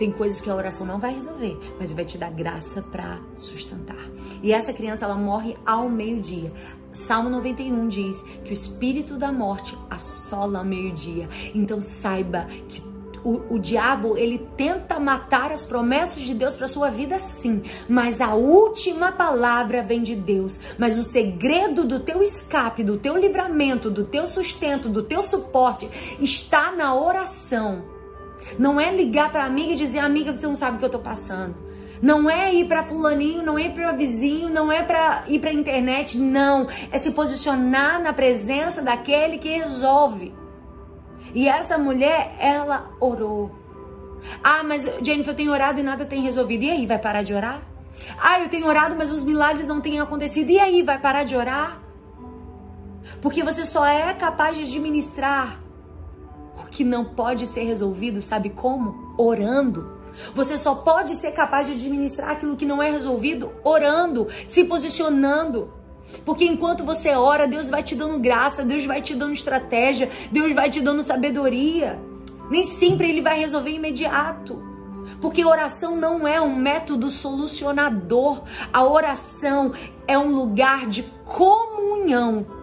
[0.00, 4.08] Tem coisas que a oração não vai resolver, mas vai te dar graça para sustentar.
[4.42, 6.50] E essa criança, ela morre ao meio-dia.
[6.90, 11.28] Salmo 91 diz que o espírito da morte assola ao meio-dia.
[11.54, 12.82] Então saiba que
[13.22, 17.62] o, o diabo, ele tenta matar as promessas de Deus para sua vida, sim.
[17.86, 20.58] Mas a última palavra vem de Deus.
[20.78, 25.86] Mas o segredo do teu escape, do teu livramento, do teu sustento, do teu suporte
[26.22, 27.99] está na oração.
[28.58, 30.98] Não é ligar para amiga e dizer, amiga, você não sabe o que eu tô
[30.98, 31.54] passando.
[32.02, 35.52] Não é ir para fulaninho, não é ir para vizinho, não é para ir para
[35.52, 36.66] internet, não.
[36.90, 40.32] É se posicionar na presença daquele que resolve.
[41.34, 43.50] E essa mulher, ela orou.
[44.42, 46.64] Ah, mas Jennifer, eu tenho orado e nada tem resolvido.
[46.64, 47.62] E aí, vai parar de orar?
[48.18, 50.50] Ah, eu tenho orado, mas os milagres não têm acontecido.
[50.50, 51.80] E aí, vai parar de orar?
[53.20, 55.60] Porque você só é capaz de administrar
[56.70, 59.14] que não pode ser resolvido, sabe como?
[59.16, 60.00] Orando.
[60.34, 65.72] Você só pode ser capaz de administrar aquilo que não é resolvido orando, se posicionando.
[66.24, 70.52] Porque enquanto você ora, Deus vai te dando graça, Deus vai te dando estratégia, Deus
[70.54, 71.98] vai te dando sabedoria.
[72.50, 74.60] Nem sempre ele vai resolver imediato.
[75.20, 78.42] Porque oração não é um método solucionador.
[78.72, 79.72] A oração
[80.06, 82.59] é um lugar de comunhão.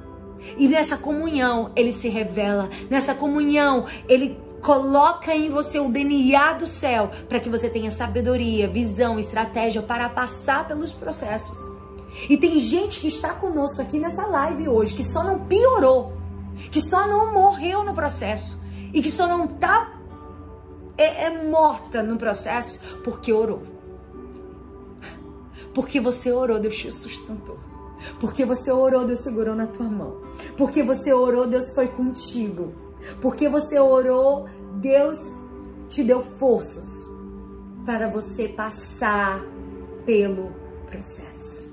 [0.58, 2.70] E nessa comunhão ele se revela.
[2.90, 8.68] Nessa comunhão ele coloca em você o DNA do céu para que você tenha sabedoria,
[8.68, 11.60] visão, estratégia para passar pelos processos.
[12.30, 16.14] E tem gente que está conosco aqui nessa live hoje que só não piorou,
[16.72, 18.60] que só não morreu no processo
[18.94, 19.94] e que só não está
[20.98, 23.62] é, é morta no processo porque orou.
[25.74, 27.67] Porque você orou, Deus te sustentou.
[28.20, 30.22] Porque você orou, Deus segurou na tua mão.
[30.58, 32.74] Porque você orou, Deus foi contigo.
[33.22, 35.32] Porque você orou, Deus
[35.88, 37.08] te deu forças
[37.86, 39.42] para você passar
[40.06, 40.52] pelo
[40.90, 41.68] processo.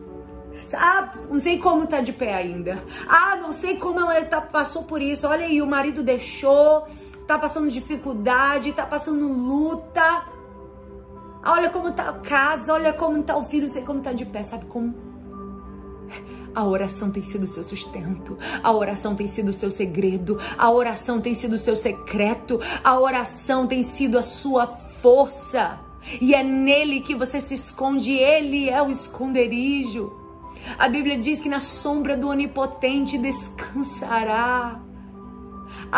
[0.73, 2.83] Ah, não sei como tá de pé ainda.
[3.09, 5.27] Ah, não sei como ela tá, passou por isso.
[5.27, 6.87] Olha aí, o marido deixou,
[7.27, 10.27] tá passando dificuldade, tá passando luta.
[11.45, 14.25] Olha como tá a casa, olha como tá o filho, não sei como tá de
[14.25, 14.95] pé, sabe como?
[16.55, 20.71] A oração tem sido o seu sustento, a oração tem sido o seu segredo, a
[20.71, 24.67] oração tem sido o seu secreto, a oração tem sido a sua
[25.03, 25.81] força.
[26.21, 30.13] E é nele que você se esconde, ele é o esconderijo.
[30.79, 34.81] A Bíblia diz que na sombra do Onipotente descansará.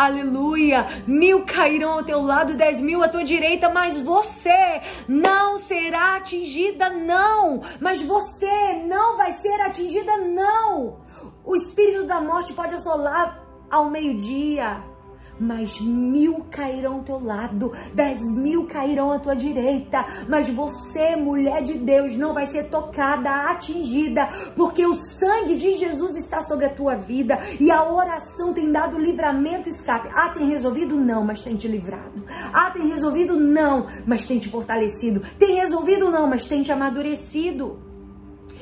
[0.05, 0.85] Aleluia.
[1.07, 6.89] Mil cairão ao teu lado, dez mil à tua direita, mas você não será atingida,
[6.89, 7.61] não.
[7.79, 10.99] Mas você não vai ser atingida, não.
[11.43, 14.83] O espírito da morte pode assolar ao meio-dia
[15.39, 21.61] mas mil cairão ao teu lado, dez mil cairão à tua direita, mas você, mulher
[21.61, 26.69] de Deus, não vai ser tocada, atingida, porque o sangue de Jesus está sobre a
[26.69, 30.09] tua vida e a oração tem dado livramento, escape.
[30.13, 30.95] Ah, tem resolvido?
[30.95, 32.23] Não, mas tem te livrado.
[32.53, 33.35] Ah, tem resolvido?
[33.35, 35.21] Não, mas tem te fortalecido.
[35.37, 36.09] Tem resolvido?
[36.09, 37.86] Não, mas tem te amadurecido.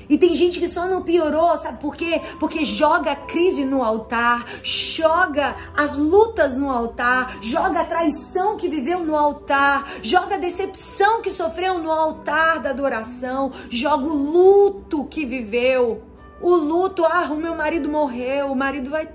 [0.09, 2.21] E tem gente que só não piorou, sabe por quê?
[2.39, 8.67] Porque joga a crise no altar, joga as lutas no altar, joga a traição que
[8.67, 15.05] viveu no altar, joga a decepção que sofreu no altar da adoração, joga o luto
[15.05, 16.03] que viveu.
[16.41, 19.07] O luto, ah, o meu marido morreu, o marido vai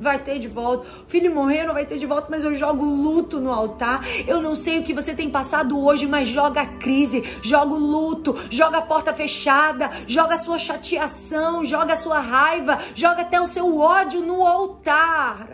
[0.00, 0.86] vai ter de volta.
[1.06, 4.00] O filho morrer não vai ter de volta, mas eu jogo luto no altar.
[4.26, 7.78] Eu não sei o que você tem passado hoje, mas joga a crise, joga o
[7.78, 13.40] luto, joga a porta fechada, joga a sua chateação, joga a sua raiva, joga até
[13.40, 15.48] o seu ódio no altar.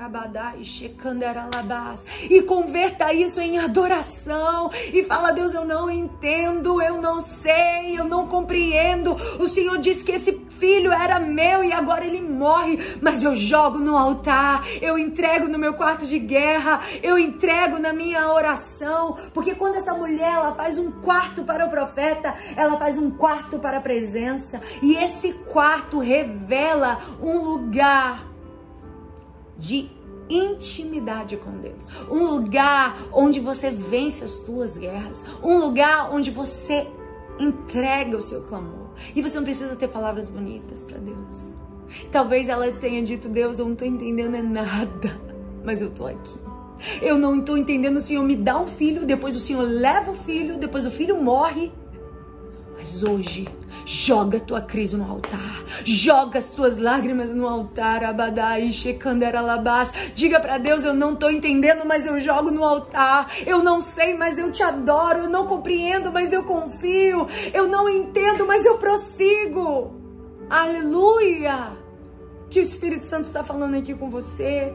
[2.28, 8.04] E converta isso em adoração e fala: Deus, eu não entendo, eu não sei, eu
[8.04, 9.16] não compreendo.
[9.38, 13.78] O Senhor disse que esse filho era meu e agora ele morre, mas eu jogo
[13.78, 19.16] no altar altar, eu entrego no meu quarto de guerra, eu entrego na minha oração,
[19.32, 23.58] porque quando essa mulher ela faz um quarto para o profeta, ela faz um quarto
[23.58, 28.26] para a presença, e esse quarto revela um lugar
[29.56, 29.90] de
[30.28, 36.88] intimidade com Deus, um lugar onde você vence as suas guerras, um lugar onde você
[37.38, 38.90] entrega o seu clamor.
[39.14, 41.50] E você não precisa ter palavras bonitas para Deus.
[42.10, 45.20] Talvez ela tenha dito: Deus, eu não tô entendendo é nada,
[45.64, 46.38] mas eu tô aqui.
[47.02, 50.14] Eu não estou entendendo, o Senhor me dá um filho, depois o Senhor leva o
[50.14, 51.70] filho, depois o filho morre.
[52.74, 53.46] Mas hoje,
[53.84, 59.90] joga a tua crise no altar, joga as tuas lágrimas no altar, Abadai, Shekandera Labás.
[60.14, 63.30] Diga para Deus: Eu não estou entendendo, mas eu jogo no altar.
[63.46, 65.24] Eu não sei, mas eu te adoro.
[65.24, 67.26] Eu não compreendo, mas eu confio.
[67.52, 70.00] Eu não entendo, mas eu prossigo.
[70.48, 71.79] Aleluia!
[72.50, 74.74] Que o Espírito Santo está falando aqui com você.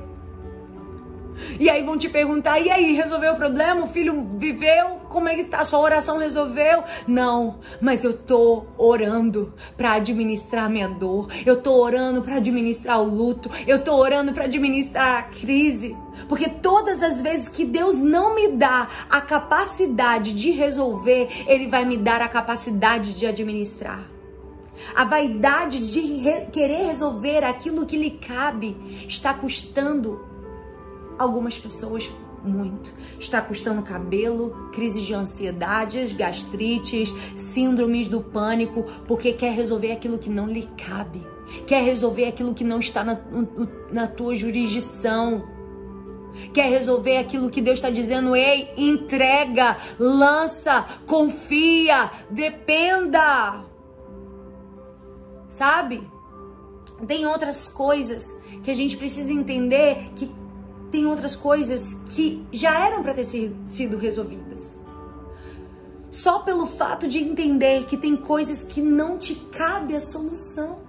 [1.59, 3.83] E aí vão te perguntar: e aí, resolveu o problema?
[3.83, 5.01] O filho viveu?
[5.09, 5.63] Como é que tá?
[5.63, 6.83] Sua oração resolveu?
[7.07, 11.29] Não, mas eu tô orando para administrar minha dor.
[11.45, 13.49] Eu tô orando para administrar o luto.
[13.65, 15.95] Eu tô orando para administrar a crise.
[16.27, 21.85] Porque todas as vezes que Deus não me dá a capacidade de resolver, Ele vai
[21.85, 24.14] me dar a capacidade de administrar.
[24.95, 28.75] A vaidade de re querer resolver aquilo que lhe cabe
[29.07, 30.19] está custando
[31.17, 32.09] algumas pessoas
[32.43, 32.93] muito.
[33.19, 40.29] Está custando cabelo, crises de ansiedades, gastrites, síndromes do pânico, porque quer resolver aquilo que
[40.29, 41.25] não lhe cabe.
[41.67, 43.19] Quer resolver aquilo que não está na,
[43.91, 45.43] na tua jurisdição.
[46.53, 48.35] Quer resolver aquilo que Deus está dizendo?
[48.35, 53.74] Ei, entrega, lança, confia, dependa
[55.57, 56.07] sabe?
[57.07, 58.23] Tem outras coisas
[58.63, 60.33] que a gente precisa entender que
[60.91, 63.25] tem outras coisas que já eram para ter
[63.65, 64.77] sido resolvidas.
[66.11, 70.79] Só pelo fato de entender que tem coisas que não te cabe a solução.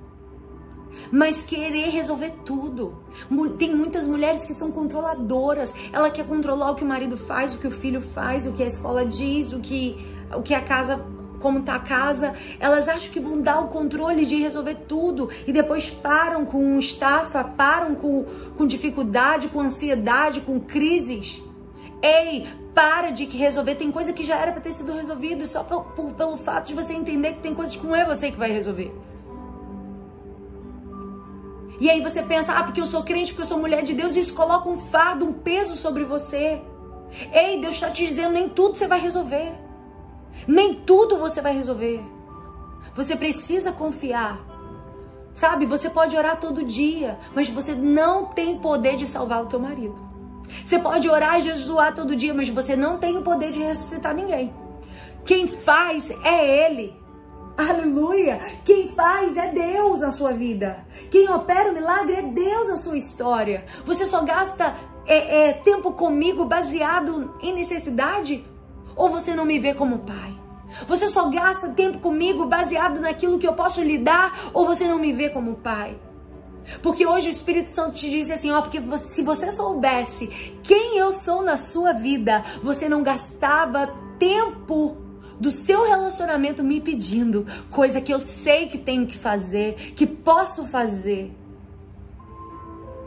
[1.11, 2.97] Mas querer resolver tudo.
[3.59, 5.73] Tem muitas mulheres que são controladoras.
[5.93, 8.63] Ela quer controlar o que o marido faz, o que o filho faz, o que
[8.63, 9.97] a escola diz, o que,
[10.35, 11.05] o que a casa
[11.41, 15.53] como tá a casa, elas acham que vão dar o controle de resolver tudo e
[15.53, 18.25] depois param com estafa, param com,
[18.57, 21.43] com dificuldade, com ansiedade, com crises.
[22.03, 23.75] Ei, para de resolver.
[23.77, 26.75] Tem coisa que já era para ter sido resolvida só por, por, pelo fato de
[26.75, 28.93] você entender que tem coisas que não é você que vai resolver.
[31.81, 34.17] E aí você pensa, ah, porque eu sou crente, porque eu sou mulher de Deus,
[34.17, 36.61] e isso coloca um fardo, um peso sobre você.
[37.33, 39.53] Ei, Deus está te dizendo, nem tudo você vai resolver.
[40.47, 42.03] Nem tudo você vai resolver.
[42.95, 44.41] Você precisa confiar.
[45.35, 49.61] Sabe, você pode orar todo dia, mas você não tem poder de salvar o teu
[49.61, 49.95] marido.
[50.65, 54.15] Você pode orar e jejuar todo dia, mas você não tem o poder de ressuscitar
[54.15, 54.55] ninguém.
[55.25, 56.95] Quem faz é Ele.
[57.57, 58.39] Aleluia!
[58.65, 60.85] Quem faz é Deus na sua vida.
[61.11, 63.65] Quem opera o milagre é Deus na sua história.
[63.85, 64.77] Você só gasta
[65.07, 68.45] é, é, tempo comigo baseado em necessidade?
[68.97, 70.35] Ou você não me vê como pai?
[70.89, 74.51] Você só gasta tempo comigo baseado naquilo que eu posso lhe dar?
[74.53, 75.97] Ou você não me vê como pai?
[76.83, 80.27] Porque hoje o Espírito Santo te diz assim, ó, porque se você soubesse
[80.63, 84.97] quem eu sou na sua vida, você não gastava tempo
[85.39, 90.65] do seu relacionamento me pedindo coisa que eu sei que tenho que fazer, que posso
[90.67, 91.31] fazer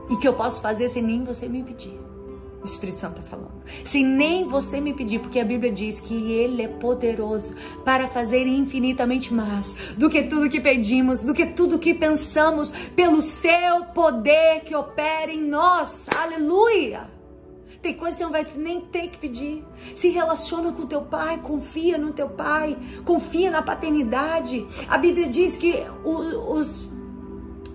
[0.10, 2.09] e que eu posso fazer sem nem você me pedir.
[2.62, 3.64] O Espírito Santo está falando.
[3.86, 7.56] Sem nem você me pedir, porque a Bíblia diz que Ele é poderoso
[7.86, 13.22] para fazer infinitamente mais do que tudo que pedimos, do que tudo que pensamos, pelo
[13.22, 16.08] seu poder que opera em nós.
[16.18, 17.20] Aleluia!
[17.82, 19.64] Tem coisa que você não vai nem ter que pedir.
[19.96, 24.68] Se relaciona com teu pai, confia no teu pai, confia na paternidade.
[24.88, 26.90] A Bíblia diz que os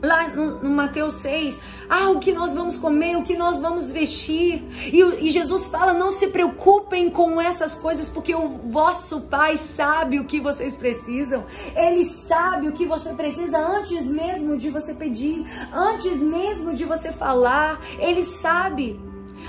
[0.05, 3.91] lá no, no, Mateus 6, ah, o que nós vamos comer, o que nós vamos
[3.91, 4.63] vestir.
[4.93, 10.19] E, e, Jesus fala: não se preocupem com essas coisas, porque o vosso Pai sabe
[10.19, 11.45] o que vocês precisam.
[11.75, 17.13] Ele sabe o que você precisa antes mesmo de você pedir, antes mesmo de você
[17.13, 17.81] falar.
[17.99, 19.01] Ele sabe.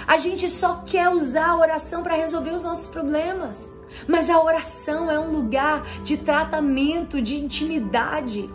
[0.08, 3.70] A gente só quer usar a oração para resolver os nossos problemas.
[4.08, 8.50] Mas a oração é um lugar de tratamento, de intimidade.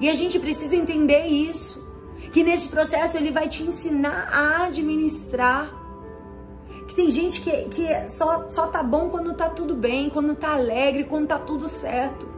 [0.00, 1.84] E a gente precisa entender isso.
[2.32, 5.74] Que nesse processo ele vai te ensinar a administrar.
[6.86, 10.52] Que tem gente que, que só, só tá bom quando tá tudo bem, quando tá
[10.52, 12.28] alegre, quando tá tudo certo.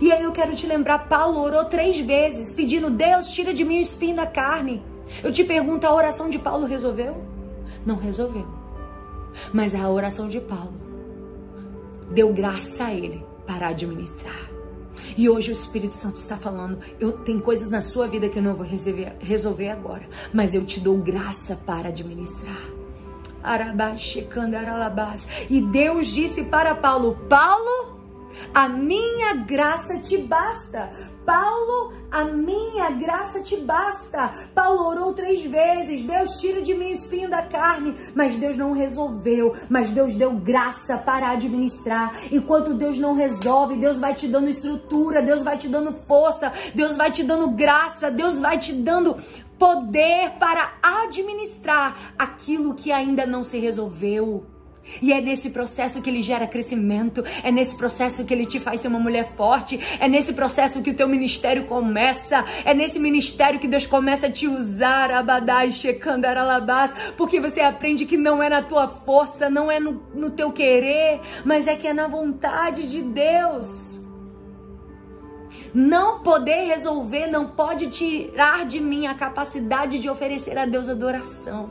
[0.00, 3.78] E aí eu quero te lembrar, Paulo orou três vezes, pedindo, Deus, tira de mim
[3.78, 4.82] o espinho da carne.
[5.22, 7.16] Eu te pergunto, a oração de Paulo resolveu?
[7.84, 8.46] Não resolveu.
[9.52, 10.72] Mas a oração de Paulo
[12.12, 14.53] deu graça a ele para administrar.
[15.16, 18.42] E hoje o Espírito Santo está falando: eu tenho coisas na sua vida que eu
[18.42, 22.62] não vou resolver, resolver agora, mas eu te dou graça para administrar.
[25.50, 27.93] E Deus disse para Paulo: Paulo,
[28.54, 30.90] a minha graça te basta.
[31.24, 34.30] Paulo, a minha graça te basta.
[34.54, 36.02] Paulo orou três vezes.
[36.02, 37.94] Deus tira de mim o espinho da carne.
[38.14, 39.54] Mas Deus não resolveu.
[39.68, 42.14] Mas Deus deu graça para administrar.
[42.30, 46.96] Enquanto Deus não resolve, Deus vai te dando estrutura, Deus vai te dando força, Deus
[46.96, 49.16] vai te dando graça, Deus vai te dando
[49.58, 54.53] poder para administrar aquilo que ainda não se resolveu.
[55.00, 58.80] E é nesse processo que ele gera crescimento, é nesse processo que ele te faz
[58.80, 63.58] ser uma mulher forte, é nesse processo que o teu ministério começa, é nesse ministério
[63.58, 68.62] que Deus começa a te usar, abadai, checandaralabás, porque você aprende que não é na
[68.62, 73.02] tua força, não é no, no teu querer, mas é que é na vontade de
[73.02, 74.00] Deus.
[75.74, 81.68] Não poder resolver não pode tirar de mim a capacidade de oferecer a Deus adoração.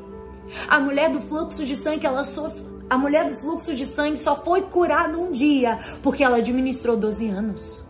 [0.67, 4.43] A mulher do fluxo de sangue, ela sofre a mulher do fluxo de sangue só
[4.43, 7.87] foi curada um dia porque ela administrou 12 anos.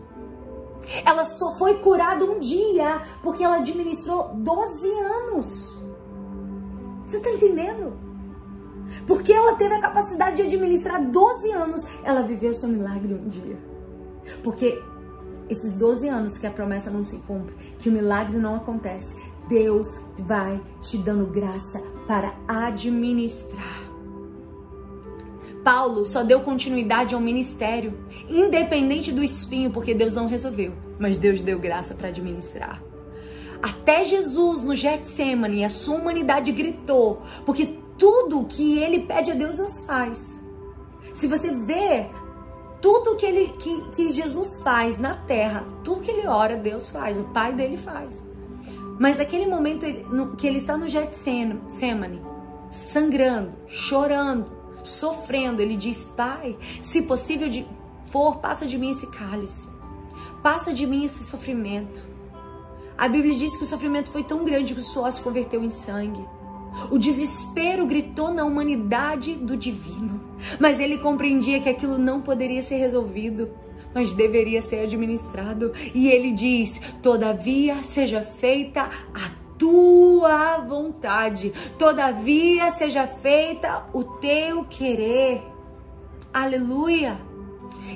[1.05, 5.77] Ela só foi curada um dia porque ela administrou 12 anos.
[7.05, 7.93] Você está entendendo?
[9.07, 13.57] Porque ela teve a capacidade de administrar 12 anos, ela viveu seu milagre um dia.
[14.43, 14.81] Porque
[15.49, 19.15] esses 12 anos que a promessa não se cumpre, que o milagre não acontece,
[19.47, 23.92] Deus vai te dando graça para administrar.
[25.63, 27.97] Paulo só deu continuidade ao ministério,
[28.29, 32.83] independente do espinho, porque Deus não resolveu, mas Deus deu graça para administrar.
[33.61, 39.55] Até Jesus no Getsemane, a sua humanidade gritou, porque tudo que ele pede a Deus,
[39.55, 40.41] Deus faz.
[41.13, 42.09] Se você vê
[42.81, 47.17] tudo que, ele, que, que Jesus faz na terra, tudo que ele ora, Deus faz,
[47.17, 48.27] o Pai dele faz.
[48.99, 49.85] Mas aquele momento
[50.35, 52.21] que ele está no Getsemane,
[52.69, 57.49] sangrando, chorando, sofrendo, ele diz: Pai, se possível
[58.07, 59.67] for, passa de mim esse cálice,
[60.41, 62.03] passa de mim esse sofrimento.
[62.97, 65.69] A Bíblia diz que o sofrimento foi tão grande que o suor se converteu em
[65.69, 66.23] sangue.
[66.89, 70.21] O desespero gritou na humanidade do divino,
[70.59, 73.49] mas ele compreendia que aquilo não poderia ser resolvido,
[73.93, 75.71] mas deveria ser administrado.
[75.93, 81.53] E ele diz: Todavia seja feita a tua vontade.
[81.77, 85.43] Todavia seja feita o teu querer.
[86.33, 87.17] Aleluia.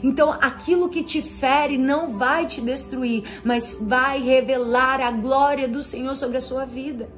[0.04, 5.82] Então, aquilo que te fere não vai te destruir, mas vai revelar a glória do
[5.82, 7.10] Senhor sobre a sua vida.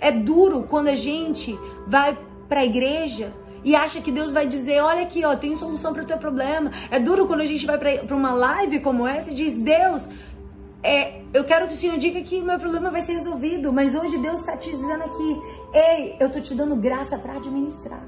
[0.00, 2.16] É duro quando a gente vai
[2.48, 3.32] para a igreja
[3.64, 6.70] e acha que Deus vai dizer: Olha aqui, ó, tem solução para o teu problema.
[6.90, 10.08] É duro quando a gente vai para uma live como essa e diz: Deus,
[10.84, 14.18] é, eu quero que o Senhor diga que meu problema vai ser resolvido, mas hoje
[14.18, 15.40] Deus está te dizendo aqui,
[15.72, 18.04] ei, eu tô te dando graça para administrar.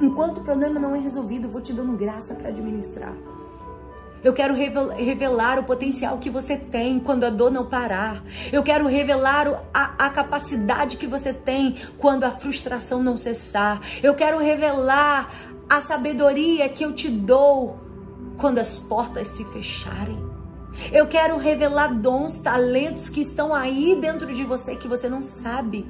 [0.00, 3.12] Enquanto o problema não é resolvido, eu vou te dando graça para administrar.
[4.22, 8.24] Eu quero revelar o potencial que você tem quando a dor não parar.
[8.50, 13.82] Eu quero revelar a, a, capacidade que você tem quando a frustração não cessar.
[14.02, 15.28] Eu quero revelar
[15.68, 17.78] a sabedoria que eu te dou
[18.38, 20.33] quando as portas se fecharem.
[20.92, 25.86] Eu quero revelar dons, talentos que estão aí dentro de você que você não sabe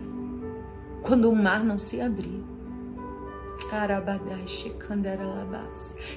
[1.03, 2.45] quando o mar não se abrir.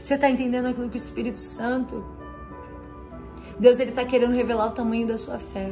[0.03, 2.03] Você está entendendo aquilo que o Espírito Santo?
[3.59, 5.71] Deus ele está querendo revelar o tamanho da sua fé.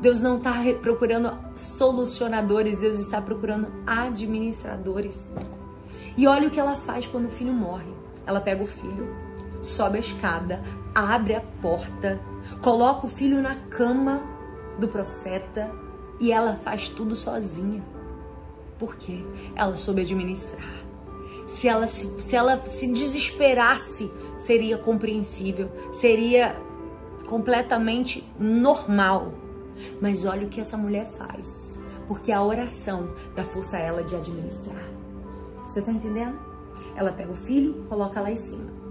[0.00, 5.28] Deus não está procurando solucionadores, Deus está procurando administradores.
[6.16, 7.92] E olha o que ela faz quando o filho morre.
[8.26, 9.14] Ela pega o filho,
[9.62, 10.62] sobe a escada,
[10.96, 12.18] abre a porta,
[12.62, 14.22] coloca o filho na cama
[14.78, 15.70] do profeta
[16.18, 17.84] e ela faz tudo sozinha.
[18.78, 19.22] Por quê?
[19.54, 20.86] Ela soube administrar.
[21.48, 24.10] Se ela se, se ela se desesperasse,
[24.46, 25.70] seria compreensível,
[26.00, 26.56] seria
[27.26, 29.34] completamente normal.
[30.00, 31.78] Mas olha o que essa mulher faz,
[32.08, 34.82] porque a oração dá força a ela de administrar.
[35.64, 36.38] Você tá entendendo?
[36.96, 38.85] Ela pega o filho, coloca lá em cima.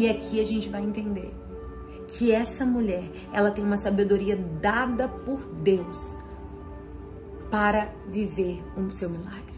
[0.00, 1.30] E aqui a gente vai entender
[2.08, 6.14] que essa mulher, ela tem uma sabedoria dada por Deus
[7.50, 9.52] para viver um seu milagre.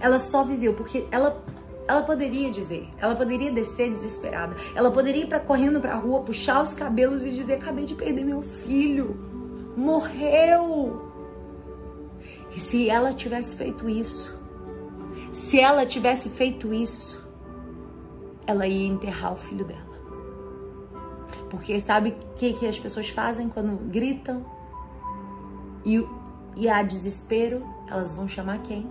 [0.00, 1.44] Ela só viveu porque ela
[1.86, 6.22] ela poderia dizer, ela poderia descer desesperada, ela poderia ir para correndo para a rua,
[6.22, 9.14] puxar os cabelos e dizer: "Acabei de perder meu filho,
[9.76, 11.12] morreu".
[12.56, 14.42] E se ela tivesse feito isso,
[15.32, 17.21] se ela tivesse feito isso,
[18.46, 19.92] ela ia enterrar o filho dela.
[21.50, 24.44] Porque sabe o que, que as pessoas fazem quando gritam
[25.84, 25.98] e
[26.56, 28.86] e há desespero, elas vão chamar quem?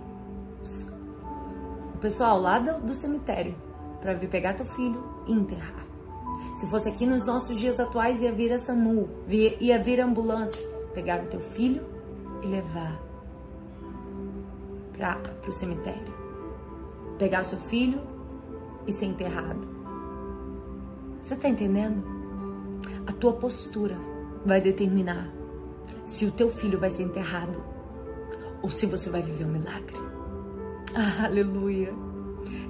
[1.94, 3.54] O pessoal lá do, do cemitério
[4.00, 5.86] para vir pegar teu filho e enterrar.
[6.54, 10.60] Se fosse aqui nos nossos dias atuais, ia vir a SAMU, ia vir a ambulância,
[10.92, 11.86] pegar o teu filho
[12.42, 13.00] e levar
[14.98, 16.12] para o cemitério.
[17.18, 18.00] Pegar seu filho
[18.86, 19.66] e ser enterrado.
[21.20, 22.02] Você está entendendo?
[23.06, 23.96] A tua postura
[24.44, 25.30] vai determinar
[26.04, 27.62] se o teu filho vai ser enterrado
[28.62, 29.96] ou se você vai viver um milagre.
[30.94, 31.92] Ah, aleluia.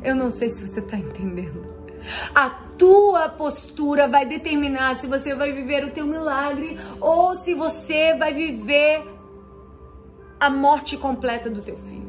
[0.02, 1.64] Eu não sei se você está entendendo.
[2.34, 8.14] A tua postura vai determinar se você vai viver o teu milagre ou se você
[8.16, 9.04] vai viver
[10.40, 12.01] a morte completa do teu filho.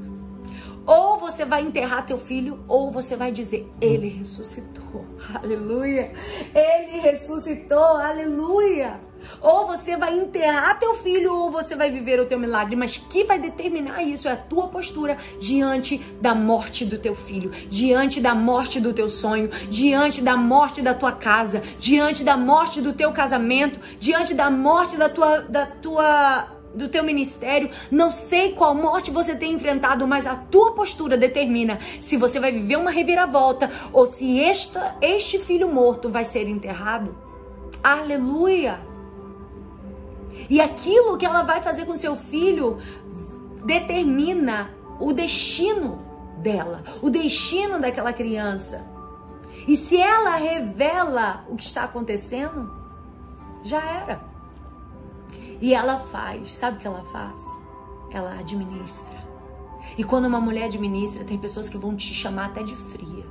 [0.85, 5.05] Ou você vai enterrar teu filho, ou você vai dizer: Ele ressuscitou.
[5.41, 6.11] Aleluia.
[6.53, 7.97] Ele ressuscitou.
[7.97, 8.99] Aleluia.
[9.41, 12.75] Ou você vai enterrar teu filho ou você vai viver o teu milagre.
[12.75, 17.51] Mas que vai determinar isso é a tua postura diante da morte do teu filho,
[17.69, 22.81] diante da morte do teu sonho, diante da morte da tua casa, diante da morte
[22.81, 28.53] do teu casamento, diante da morte da tua da tua do teu ministério, não sei
[28.53, 32.91] qual morte você tem enfrentado, mas a tua postura determina se você vai viver uma
[32.91, 37.15] reviravolta ou se esta, este filho morto vai ser enterrado.
[37.83, 38.79] Aleluia!
[40.49, 42.79] E aquilo que ela vai fazer com seu filho
[43.65, 46.03] determina o destino
[46.39, 48.85] dela, o destino daquela criança.
[49.67, 52.69] E se ela revela o que está acontecendo,
[53.63, 54.32] já era.
[55.63, 57.41] E ela faz, sabe o que ela faz?
[58.11, 59.23] Ela administra.
[59.97, 63.23] E quando uma mulher administra, tem pessoas que vão te chamar até de fria.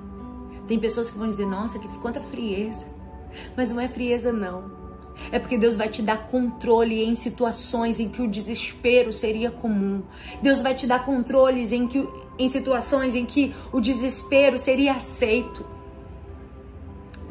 [0.67, 2.87] Tem pessoas que vão dizer, nossa, que quanta frieza.
[3.55, 4.73] Mas não é frieza, não.
[5.31, 10.03] É porque Deus vai te dar controle em situações em que o desespero seria comum.
[10.41, 12.09] Deus vai te dar controles em, que,
[12.39, 15.67] em situações em que o desespero seria aceito.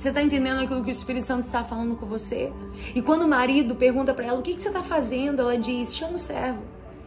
[0.02, 2.52] Você está entendendo aquilo que o Espírito Santo está falando com você?
[2.96, 5.94] E quando o marido pergunta para ela o que, que você está fazendo, ela diz:
[5.94, 6.64] chama o servo.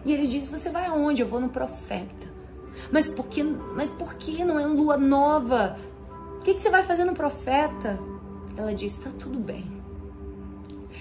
[0.07, 1.21] E ele diz: Você vai aonde?
[1.21, 2.33] Eu vou no profeta.
[2.93, 5.77] Mas por que, mas por que não é lua nova?
[6.39, 7.99] O que, que você vai fazer no profeta?
[8.57, 9.65] Ela diz: Está tudo bem.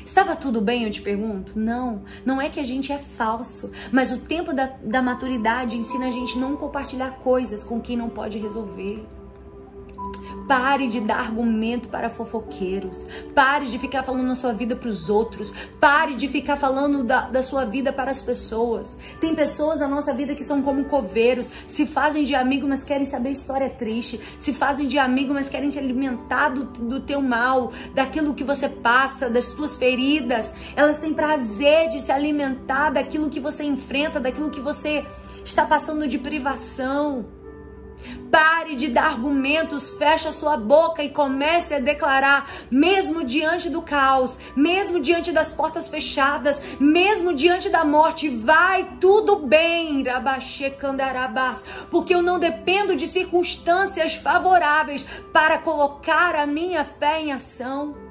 [0.04, 1.52] Estava tudo bem, eu te pergunto?
[1.56, 6.08] Não, não é que a gente é falso, mas o tempo da, da maturidade ensina
[6.08, 9.06] a gente não compartilhar coisas com quem não pode resolver.
[10.48, 13.06] Pare de dar argumento para fofoqueiros.
[13.34, 15.54] Pare de ficar falando a sua vida para os outros.
[15.80, 18.98] Pare de ficar falando da, da sua vida para as pessoas.
[19.20, 23.06] Tem pessoas na nossa vida que são como coveiros, se fazem de amigo, mas querem
[23.06, 24.20] saber história triste.
[24.40, 28.68] Se fazem de amigo, mas querem se alimentar do, do teu mal, daquilo que você
[28.68, 30.54] passa, das tuas feridas.
[30.76, 35.06] Elas têm prazer de se alimentar daquilo que você enfrenta, daquilo que você
[35.46, 37.43] está passando de privação.
[38.32, 43.82] Pare de dar argumentos, feche a sua boca e comece a declarar, mesmo diante do
[43.82, 52.16] caos, mesmo diante das portas fechadas, mesmo diante da morte, vai tudo bem, Rabaxecandarabás, porque
[52.16, 58.03] eu não dependo de circunstâncias favoráveis para colocar a minha fé em ação.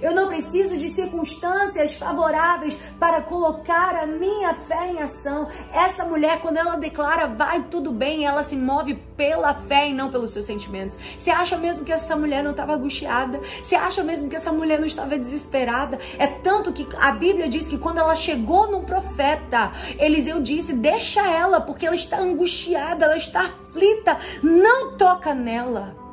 [0.00, 5.48] Eu não preciso de circunstâncias favoráveis para colocar a minha fé em ação.
[5.72, 10.10] Essa mulher, quando ela declara vai tudo bem, ela se move pela fé e não
[10.10, 10.98] pelos seus sentimentos.
[11.16, 13.40] Você acha mesmo que essa mulher não estava angustiada?
[13.62, 15.98] Você acha mesmo que essa mulher não estava desesperada?
[16.18, 21.28] É tanto que a Bíblia diz que quando ela chegou no profeta, Eliseu disse: Deixa
[21.28, 26.07] ela, porque ela está angustiada, ela está aflita, não toca nela.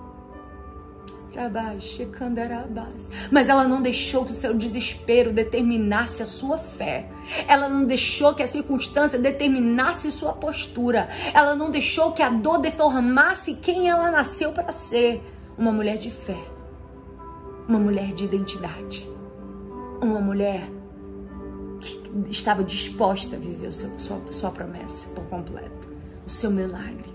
[3.32, 7.10] Mas ela não deixou que o seu desespero determinasse a sua fé.
[7.48, 11.10] Ela não deixou que a circunstância determinasse sua postura.
[11.34, 15.22] Ela não deixou que a dor deformasse quem ela nasceu para ser.
[15.58, 16.38] Uma mulher de fé.
[17.68, 19.10] Uma mulher de identidade.
[20.02, 20.70] Uma mulher
[21.80, 25.88] que estava disposta a viver sua, sua promessa por completo.
[26.26, 27.14] O seu milagre.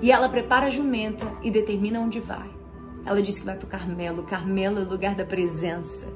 [0.00, 2.53] E ela prepara a jumenta e determina onde vai.
[3.06, 4.22] Ela disse que vai para o Carmelo.
[4.24, 6.06] Carmelo é o lugar da presença.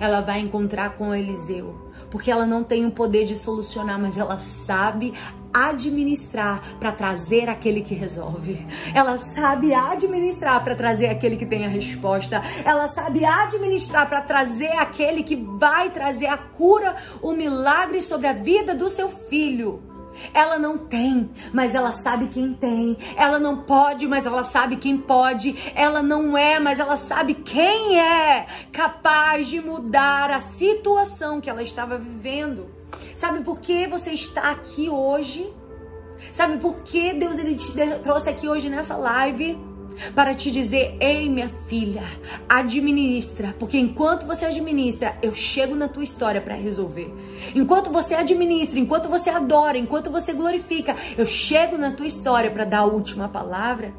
[0.00, 1.88] Ela vai encontrar com Eliseu.
[2.10, 5.12] Porque ela não tem o poder de solucionar, mas ela sabe
[5.52, 8.66] administrar para trazer aquele que resolve.
[8.94, 12.42] Ela sabe administrar para trazer aquele que tem a resposta.
[12.64, 18.32] Ela sabe administrar para trazer aquele que vai trazer a cura, o milagre sobre a
[18.32, 19.97] vida do seu filho.
[20.32, 22.96] Ela não tem, mas ela sabe quem tem.
[23.16, 25.56] Ela não pode, mas ela sabe quem pode.
[25.74, 31.62] Ela não é, mas ela sabe quem é capaz de mudar a situação que ela
[31.62, 32.66] estava vivendo.
[33.16, 35.52] Sabe por que você está aqui hoje?
[36.32, 39.67] Sabe por que Deus ele te trouxe aqui hoje nessa live?
[40.14, 42.04] Para te dizer: ei, minha filha,
[42.48, 47.12] administra, porque enquanto você administra, eu chego na tua história para resolver.
[47.54, 52.64] Enquanto você administra, enquanto você adora, enquanto você glorifica, eu chego na tua história para
[52.64, 53.92] dar a última palavra.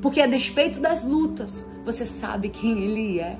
[0.00, 3.38] Porque a despeito das lutas, você sabe quem Ele é.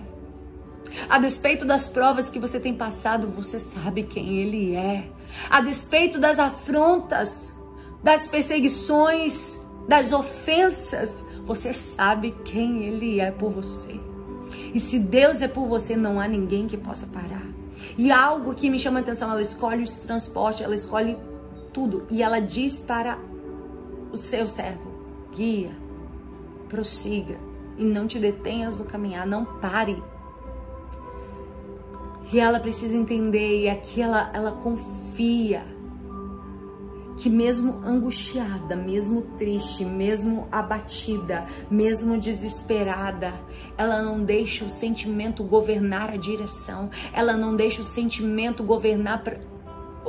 [1.09, 5.09] A despeito das provas que você tem passado, você sabe quem Ele é.
[5.49, 7.55] A despeito das afrontas,
[8.03, 13.99] das perseguições, das ofensas, você sabe quem Ele é por você.
[14.75, 17.47] E se Deus é por você, não há ninguém que possa parar.
[17.97, 21.17] E algo que me chama a atenção, ela escolhe os transportes, ela escolhe
[21.73, 22.07] tudo.
[22.11, 23.19] E ela diz para
[24.13, 24.91] o seu servo:
[25.33, 25.71] guia,
[26.69, 27.37] prossiga
[27.79, 30.03] e não te detenhas no caminhar, não pare.
[32.33, 35.65] E ela precisa entender, e aqui ela, ela confia
[37.21, 43.33] que mesmo angustiada, mesmo triste, mesmo abatida, mesmo desesperada,
[43.77, 49.23] ela não deixa o sentimento governar a direção, ela não deixa o sentimento governar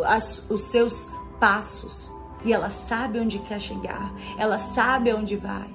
[0.05, 1.09] as, os seus
[1.39, 2.09] passos.
[2.43, 5.70] E ela sabe onde quer chegar, ela sabe aonde vai.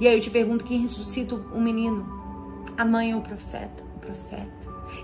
[0.00, 2.04] E aí eu te pergunto: quem ressuscita o menino?
[2.76, 3.85] A mãe ou o profeta?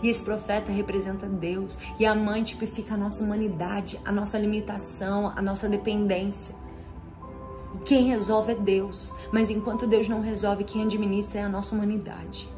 [0.02, 1.78] E esse profeta representa Deus.
[1.98, 6.54] E a mãe tipifica a nossa humanidade, a nossa limitação, a nossa dependência.
[7.84, 9.12] Quem resolve é Deus.
[9.32, 12.48] Mas enquanto Deus não resolve, quem administra é a nossa humanidade.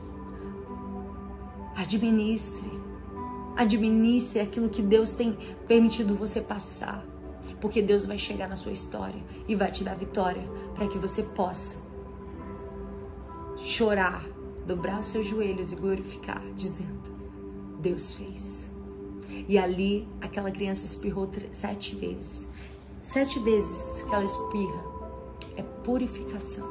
[1.76, 2.82] Administre.
[3.56, 5.36] Administre aquilo que Deus tem
[5.66, 7.04] permitido você passar.
[7.60, 10.42] Porque Deus vai chegar na sua história e vai te dar vitória
[10.74, 11.82] para que você possa
[13.58, 14.24] chorar,
[14.66, 17.13] dobrar os seus joelhos e glorificar, dizendo:
[17.84, 18.70] Deus fez.
[19.46, 22.48] E ali aquela criança espirrou sete vezes.
[23.02, 24.82] Sete vezes que ela espirra
[25.58, 26.66] é purificação.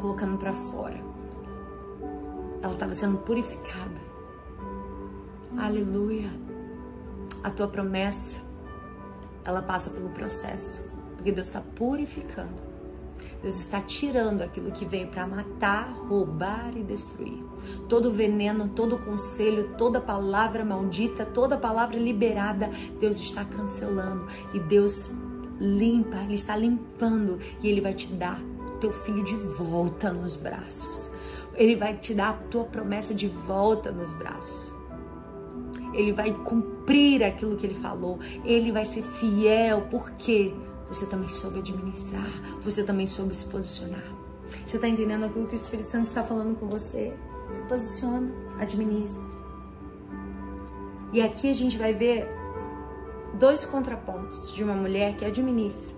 [0.00, 0.98] Colocando para fora.
[2.62, 4.00] Ela estava sendo purificada.
[5.58, 6.30] Aleluia.
[7.44, 8.40] A tua promessa,
[9.44, 10.90] ela passa pelo processo.
[11.16, 12.69] Porque Deus está purificando.
[13.42, 17.44] Deus está tirando aquilo que veio para matar, roubar e destruir.
[17.88, 25.10] Todo veneno, todo conselho, toda palavra maldita, toda palavra liberada, Deus está cancelando e Deus
[25.60, 28.40] limpa, Ele está limpando e Ele vai te dar
[28.80, 31.10] teu filho de volta nos braços.
[31.54, 34.70] Ele vai te dar a tua promessa de volta nos braços.
[35.92, 38.18] Ele vai cumprir aquilo que ele falou.
[38.44, 39.82] Ele vai ser fiel.
[39.90, 40.54] Por quê?
[40.90, 44.04] Você também soube administrar, você também soube se posicionar.
[44.66, 47.16] Você está entendendo aquilo que o Espírito Santo está falando com você?
[47.52, 49.22] Se posiciona, administra.
[51.12, 52.28] E aqui a gente vai ver
[53.34, 55.96] dois contrapontos de uma mulher que administra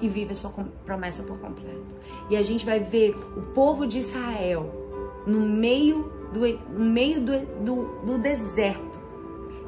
[0.00, 0.50] e vive a sua
[0.84, 1.84] promessa por completo.
[2.30, 4.70] E a gente vai ver o povo de Israel
[5.26, 6.40] no meio do,
[6.72, 8.99] no meio do, do, do deserto,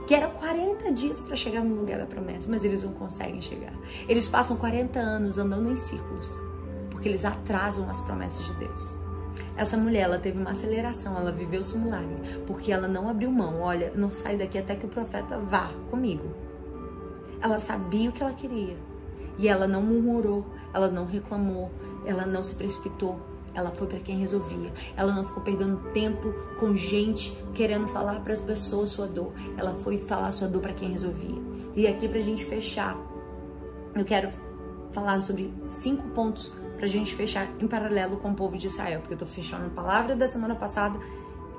[0.07, 3.73] que era 40 dias para chegar no lugar da promessa, mas eles não conseguem chegar.
[4.09, 6.29] Eles passam 40 anos andando em círculos,
[6.91, 9.03] porque eles atrasam as promessas de Deus.
[9.57, 13.61] Essa mulher, ela teve uma aceleração, ela viveu o milagre, porque ela não abriu mão.
[13.61, 16.35] Olha, não sai daqui até que o profeta vá comigo.
[17.41, 18.77] Ela sabia o que ela queria.
[19.39, 21.71] E ela não murmurou, ela não reclamou,
[22.05, 23.19] ela não se precipitou,
[23.55, 24.73] ela foi para quem resolvia.
[24.97, 29.33] Ela não ficou perdendo tempo com gente querendo falar para as pessoas sua dor.
[29.57, 31.41] Ela foi falar sua dor para quem resolvia.
[31.75, 32.97] E aqui para a gente fechar,
[33.95, 34.31] eu quero
[34.93, 39.01] falar sobre cinco pontos para a gente fechar em paralelo com o povo de Israel,
[39.01, 40.99] porque eu estou fechando a palavra da semana passada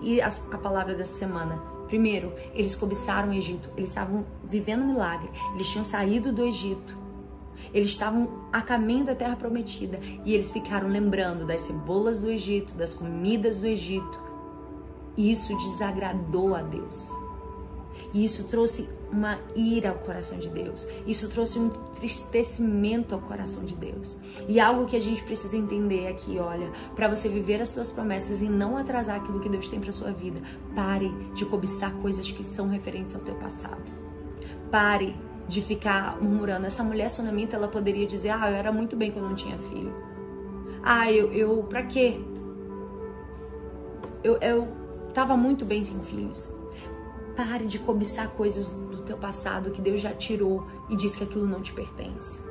[0.01, 1.57] e a, a palavra dessa semana.
[1.87, 7.02] Primeiro, eles cobiçaram o Egito, eles estavam vivendo um milagre, eles tinham saído do Egito
[7.73, 12.73] eles estavam a caminho da terra prometida e eles ficaram lembrando das cebolas do Egito,
[12.73, 14.21] das comidas do Egito.
[15.15, 17.23] E isso desagradou a Deus.
[18.13, 20.87] E isso trouxe uma ira ao coração de Deus.
[21.05, 24.15] Isso trouxe um entristecimento ao coração de Deus.
[24.47, 28.41] E algo que a gente precisa entender aqui, olha, para você viver as suas promessas
[28.41, 30.41] e não atrasar aquilo que Deus tem para sua vida,
[30.75, 33.83] pare de cobiçar coisas que são referentes ao teu passado.
[34.69, 35.15] Pare
[35.47, 36.65] de ficar murmurando.
[36.65, 39.93] Essa mulher sunamita, ela poderia dizer: Ah, eu era muito bem quando não tinha filho.
[40.83, 42.19] Ah, eu, eu pra quê?
[44.23, 44.67] Eu, eu
[45.13, 46.51] tava muito bem sem filhos.
[47.35, 51.47] Pare de cobiçar coisas do teu passado que Deus já tirou e diz que aquilo
[51.47, 52.41] não te pertence.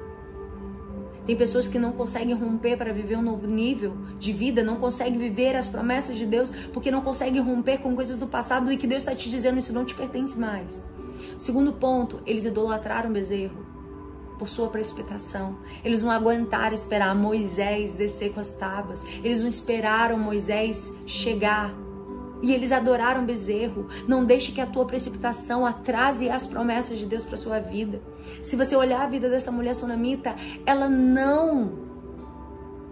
[1.27, 5.19] Tem pessoas que não conseguem romper para viver um novo nível de vida, não conseguem
[5.19, 8.89] viver as promessas de Deus porque não conseguem romper com coisas do passado e que
[8.89, 10.85] Deus está te dizendo isso não te pertence mais.
[11.39, 13.73] Segundo ponto, eles idolatraram bezerro
[14.39, 15.59] por sua precipitação.
[15.85, 19.01] Eles não aguentaram esperar Moisés descer com as tábuas.
[19.23, 21.73] Eles não esperaram Moisés chegar.
[22.43, 23.87] E eles adoraram bezerro.
[24.09, 28.03] Não deixe que a tua precipitação atrase as promessas de Deus para sua vida.
[28.43, 30.35] Se você olhar a vida dessa mulher sonamita,
[30.67, 31.73] ela não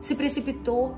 [0.00, 0.96] se precipitou.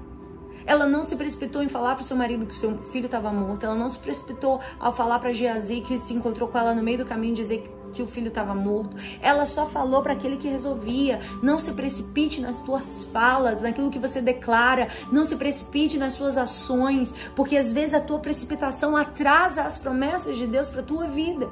[0.66, 3.32] Ela não se precipitou em falar para o seu marido que o seu filho estava
[3.32, 3.64] morto.
[3.64, 6.98] Ela não se precipitou ao falar para Geazi que se encontrou com ela no meio
[6.98, 8.96] do caminho dizer que o filho estava morto.
[9.20, 11.20] Ela só falou para aquele que resolvia.
[11.42, 14.88] Não se precipite nas suas falas, naquilo que você declara.
[15.12, 20.36] Não se precipite nas suas ações, porque às vezes a tua precipitação atrasa as promessas
[20.36, 21.48] de Deus para tua vida.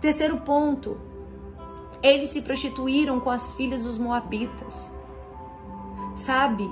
[0.00, 0.98] Terceiro ponto.
[2.02, 4.90] Eles se prostituíram com as filhas dos moabitas.
[6.16, 6.68] Sabe?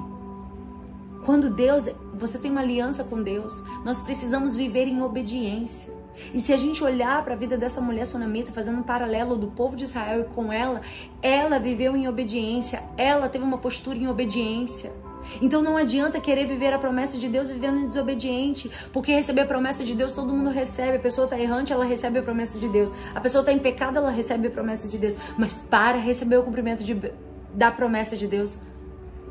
[1.24, 5.92] Quando Deus, você tem uma aliança com Deus, nós precisamos viver em obediência.
[6.34, 9.48] E se a gente olhar para a vida dessa mulher sunamita, fazendo um paralelo do
[9.48, 10.82] povo de Israel e com ela,
[11.22, 14.92] ela viveu em obediência, ela teve uma postura em obediência.
[15.40, 19.84] Então não adianta querer viver a promessa de Deus vivendo desobediente, porque receber a promessa
[19.84, 20.96] de Deus todo mundo recebe.
[20.96, 22.92] A pessoa está errante, ela recebe a promessa de Deus.
[23.14, 25.16] A pessoa está em pecado, ela recebe a promessa de Deus.
[25.38, 27.12] Mas para receber o cumprimento de,
[27.54, 28.58] da promessa de Deus,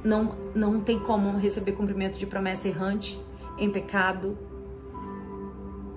[0.04, 3.20] não, não tem como receber cumprimento de promessa errante,
[3.58, 4.38] em pecado,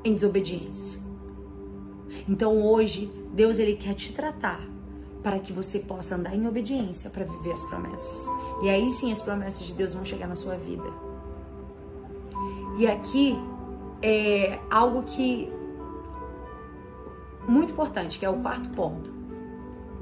[0.04, 1.00] em desobediência.
[2.28, 4.60] Então hoje, Deus ele quer te tratar
[5.22, 8.28] para que você possa andar em obediência para viver as promessas.
[8.62, 10.84] E aí sim as promessas de Deus vão chegar na sua vida.
[12.76, 13.34] E aqui
[14.02, 15.50] é algo que
[17.48, 19.12] muito importante, que é o quarto ponto.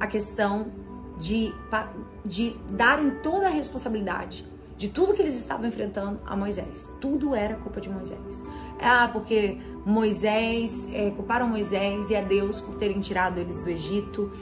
[0.01, 0.73] A questão
[1.19, 1.55] de,
[2.25, 4.53] de darem toda a responsabilidade
[4.83, 6.91] de tudo que eles estavam enfrentando a Moisés.
[7.01, 8.43] Tudo era culpa de Moisés.
[8.81, 9.57] Ah, porque
[9.87, 14.33] Moisés, é, culparam Moisés e a Deus por terem tirado eles do Egito.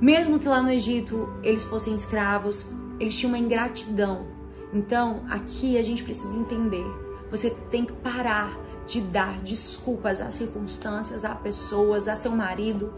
[0.00, 2.66] Mesmo que lá no Egito eles fossem escravos,
[2.98, 4.26] eles tinham uma ingratidão.
[4.74, 6.84] Então, aqui a gente precisa entender.
[7.30, 12.92] Você tem que parar de dar desculpas às circunstâncias, a pessoas, a seu marido,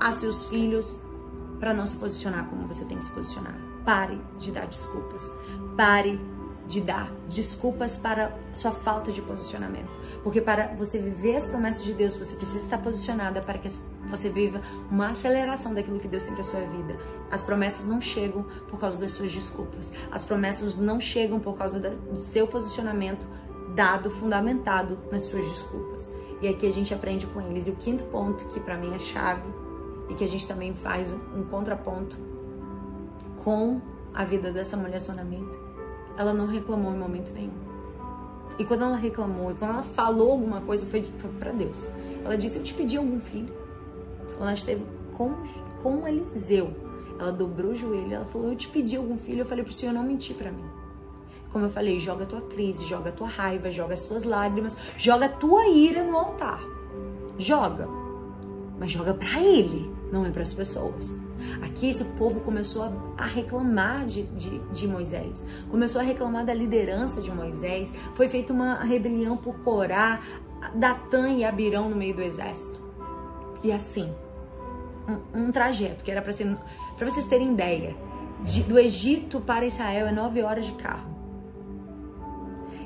[0.00, 0.98] a seus filhos,
[1.58, 3.54] para não se posicionar como você tem que se posicionar.
[3.84, 5.22] Pare de dar desculpas.
[5.76, 6.20] Pare
[6.66, 9.90] de dar desculpas para sua falta de posicionamento.
[10.22, 13.68] Porque para você viver as promessas de Deus, você precisa estar posicionada para que
[14.08, 16.98] você viva uma aceleração daquilo que Deus tem para sua vida.
[17.30, 19.92] As promessas não chegam por causa das suas desculpas.
[20.10, 23.26] As promessas não chegam por causa do seu posicionamento
[23.74, 26.08] dado, fundamentado nas suas desculpas.
[26.40, 27.66] E aqui a gente aprende com eles.
[27.66, 29.42] E o quinto ponto, que para mim é chave,
[30.08, 32.16] e que a gente também faz um contraponto
[33.42, 33.80] com
[34.12, 35.54] a vida dessa mulher sonamita,
[36.16, 37.64] ela não reclamou em momento nenhum.
[38.58, 41.02] E quando ela reclamou, e quando ela falou alguma coisa, foi
[41.38, 41.86] para Deus.
[42.24, 43.52] Ela disse: Eu te pedi algum filho.
[44.38, 44.84] Ela esteve
[45.16, 45.34] com,
[45.82, 46.72] com Eliseu.
[47.18, 49.40] Ela dobrou o joelho, ela falou: Eu te pedi algum filho.
[49.40, 50.64] Eu falei pro senhor não mentir para mim.
[51.50, 54.76] Como eu falei, joga a tua crise, joga a tua raiva, joga as tuas lágrimas,
[54.98, 56.60] joga a tua ira no altar.
[57.38, 57.88] Joga.
[58.78, 61.12] Mas joga para ele, não é para as pessoas.
[61.60, 67.20] Aqui esse povo começou a, reclamar de, de, de, Moisés, começou a reclamar da liderança
[67.20, 67.90] de Moisés.
[68.14, 70.20] Foi feita uma rebelião por Corá,
[70.74, 72.80] Datã e Abirão no meio do exército.
[73.62, 74.08] E assim,
[75.34, 76.56] um, um trajeto que era para ser,
[76.96, 77.96] para vocês terem ideia,
[78.44, 81.12] de, do Egito para Israel é nove horas de carro.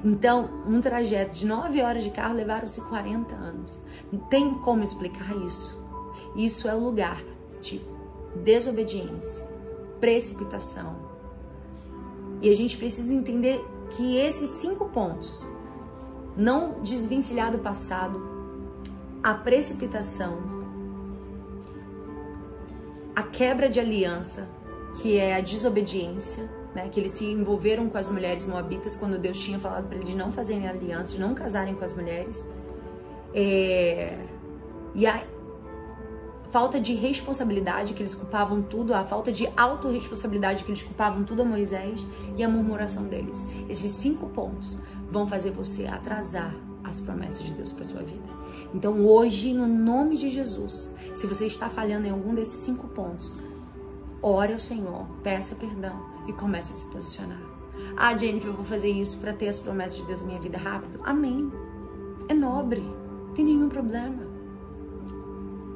[0.04, 3.82] Então, um trajeto de 9 horas de carro levaram-se 40 anos.
[4.12, 5.77] Não tem como explicar isso.
[6.38, 7.20] Isso é o lugar
[7.60, 7.82] de
[8.44, 9.44] desobediência,
[9.98, 10.94] precipitação.
[12.40, 13.60] E a gente precisa entender
[13.90, 15.44] que esses cinco pontos,
[16.36, 18.22] não desvencilhar do passado,
[19.20, 20.38] a precipitação,
[23.16, 24.48] a quebra de aliança,
[25.02, 29.40] que é a desobediência, né, que eles se envolveram com as mulheres moabitas quando Deus
[29.40, 32.40] tinha falado para eles não fazerem aliança, de não casarem com as mulheres.
[33.34, 34.16] É,
[34.94, 35.20] e a
[36.50, 41.42] falta de responsabilidade, que eles culpavam tudo, a falta de autorresponsabilidade, que eles culpavam tudo
[41.42, 43.46] a Moisés, e a murmuração deles.
[43.68, 44.78] Esses cinco pontos
[45.10, 48.38] vão fazer você atrasar as promessas de Deus para sua vida.
[48.74, 53.36] Então, hoje, no nome de Jesus, se você está falhando em algum desses cinco pontos,
[54.22, 57.40] ore ao Senhor, peça perdão e comece a se posicionar.
[57.96, 60.58] Ah, Jennifer, eu vou fazer isso para ter as promessas de Deus na minha vida
[60.58, 61.00] rápido.
[61.04, 61.50] Amém.
[62.28, 64.27] É nobre, não tem nenhum problema.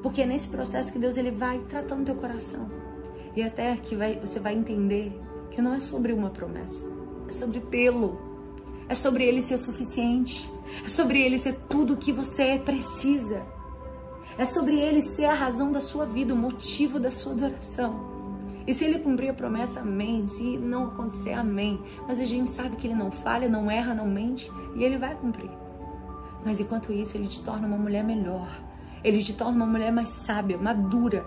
[0.02, 2.68] Porque é nesse processo que Deus ele vai tratando teu coração.
[3.34, 5.18] E até que vai, você vai entender
[5.50, 6.84] que não é sobre uma promessa,
[7.28, 8.32] é sobre tê-lo.
[8.88, 10.50] É sobre ele ser suficiente.
[10.84, 13.42] É sobre ele ser tudo o que você precisa.
[14.36, 18.12] É sobre ele ser a razão da sua vida, o motivo da sua adoração.
[18.66, 20.26] E se ele cumprir a promessa, amém.
[20.28, 21.80] Se não acontecer, amém.
[22.06, 25.14] Mas a gente sabe que ele não falha, não erra, não mente e ele vai
[25.14, 25.50] cumprir.
[26.44, 28.48] Mas enquanto isso, ele te torna uma mulher melhor.
[29.04, 31.24] Ele te torna uma mulher mais sábia, madura.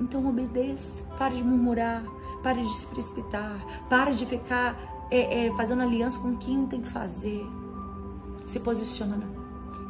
[0.00, 1.02] Então obedeça.
[1.18, 2.04] Pare de murmurar.
[2.42, 3.64] Pare de se precipitar.
[3.88, 4.76] Pare de ficar
[5.10, 7.46] é, é, fazendo aliança com quem tem que fazer.
[8.46, 9.38] Se posiciona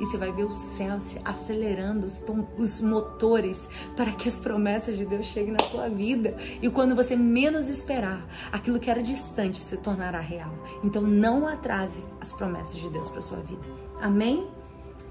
[0.01, 4.41] e você vai ver o céu se acelerando os, tom, os motores para que as
[4.41, 6.37] promessas de Deus cheguem na sua vida.
[6.63, 10.53] E quando você menos esperar, aquilo que era distante se tornará real.
[10.85, 13.63] Então não atrase as promessas de Deus para sua vida.
[14.01, 14.49] Amém?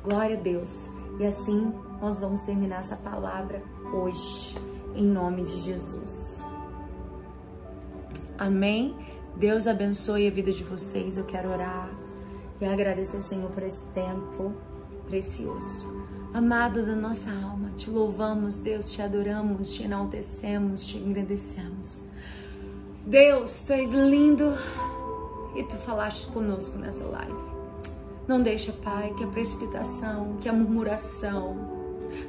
[0.03, 0.96] Glória a Deus.
[1.19, 3.61] E assim nós vamos terminar essa palavra
[3.93, 4.55] hoje,
[4.95, 6.43] em nome de Jesus.
[8.37, 8.95] Amém?
[9.35, 11.17] Deus abençoe a vida de vocês.
[11.17, 11.89] Eu quero orar
[12.61, 14.53] e agradecer ao Senhor por esse tempo
[15.07, 15.87] precioso.
[16.33, 22.03] Amado da nossa alma, te louvamos, Deus, te adoramos, te enaltecemos, te agradecemos.
[23.05, 24.53] Deus, tu és lindo
[25.55, 27.46] e tu falaste conosco nessa live.
[28.27, 31.76] Não deixa, Pai, que a precipitação, que a murmuração,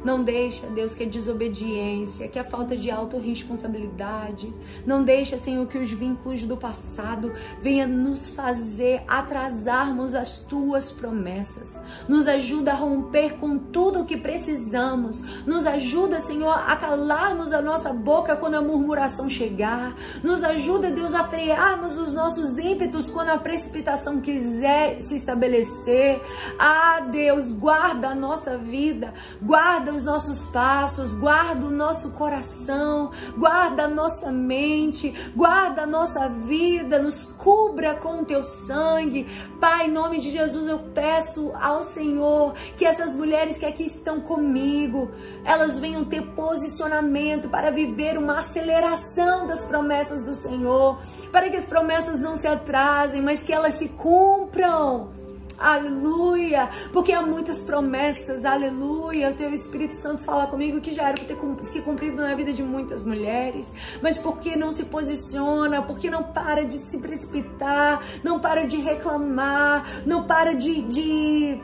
[0.04, 4.52] não deixa, Deus, que a desobediência, que a falta de autorresponsabilidade,
[4.86, 11.76] não deixa, Senhor, que os vínculos do passado venha nos fazer atrasarmos as tuas promessas.
[12.08, 15.22] Nos ajuda a romper com tudo o que precisamos.
[15.46, 19.94] Nos ajuda, Senhor, a calarmos a nossa boca quando a murmuração chegar.
[20.22, 26.20] Nos ajuda, Deus, a frearmos os nossos ímpetos quando a precipitação quiser se estabelecer.
[26.58, 33.10] Ah, Deus, guarda a nossa vida, guarda guarda os nossos passos, guarda o nosso coração,
[33.36, 39.26] guarda a nossa mente, guarda a nossa vida, nos cubra com o teu sangue.
[39.60, 44.22] Pai, em nome de Jesus, eu peço ao Senhor que essas mulheres que aqui estão
[44.22, 45.10] comigo,
[45.44, 50.98] elas venham ter posicionamento para viver uma aceleração das promessas do Senhor,
[51.30, 55.27] para que as promessas não se atrasem, mas que elas se cumpram
[55.58, 59.30] aleluia, porque há muitas promessas, aleluia.
[59.30, 62.52] O teu Espírito Santo fala comigo que já era para ter se cumprido na vida
[62.52, 68.38] de muitas mulheres, mas porque não se posiciona, porque não para de se precipitar, não
[68.40, 71.60] para de reclamar, não para de, de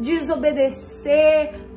[0.00, 1.67] desobedecer,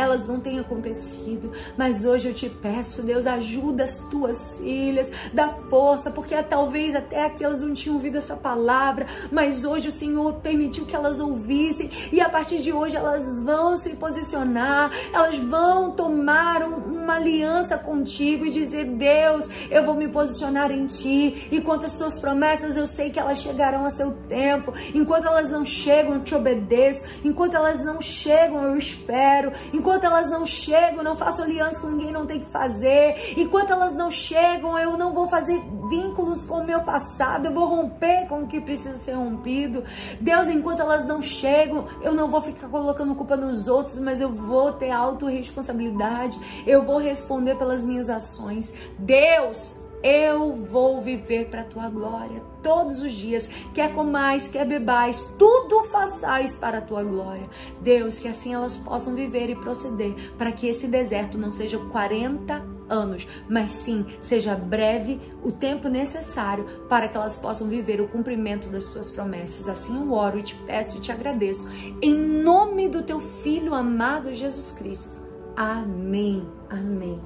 [0.00, 1.52] elas não têm acontecido.
[1.76, 7.24] Mas hoje eu te peço, Deus, ajuda as tuas filhas, dá força, porque talvez até
[7.24, 11.90] aqui elas não tinham ouvido essa palavra, mas hoje o Senhor permitiu que elas ouvissem
[12.12, 17.76] e a partir de hoje elas vão se posicionar, elas vão tomar um, uma aliança
[17.76, 21.48] contigo e dizer: Deus, eu vou me posicionar em ti.
[21.50, 25.64] Enquanto as suas promessas eu sei que elas chegarão a seu tempo, enquanto elas não
[25.64, 31.02] chegam, eu te obedeço, enquanto elas não chegam, eu espero, enquanto Enquanto elas não chegam,
[31.02, 33.34] não faço aliança com ninguém, não tem que fazer.
[33.36, 37.66] Enquanto elas não chegam, eu não vou fazer vínculos com o meu passado, eu vou
[37.66, 39.82] romper com o que precisa ser rompido.
[40.20, 44.28] Deus, enquanto elas não chegam, eu não vou ficar colocando culpa nos outros, mas eu
[44.28, 48.72] vou ter autorresponsabilidade, eu vou responder pelas minhas ações.
[48.96, 53.48] Deus, eu vou viver para a tua glória todos os dias.
[53.74, 57.48] Quer comais, quer bebais, tudo façais para a tua glória.
[57.80, 62.80] Deus, que assim elas possam viver e proceder, para que esse deserto não seja 40
[62.88, 68.68] anos, mas sim seja breve o tempo necessário para que elas possam viver o cumprimento
[68.68, 69.68] das tuas promessas.
[69.68, 71.68] Assim eu oro e te peço e te agradeço.
[72.02, 75.20] Em nome do teu filho amado Jesus Cristo.
[75.56, 76.46] Amém.
[76.68, 77.20] Amém.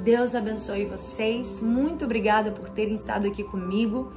[0.00, 1.60] Deus abençoe vocês.
[1.60, 4.12] Muito obrigada por terem estado aqui comigo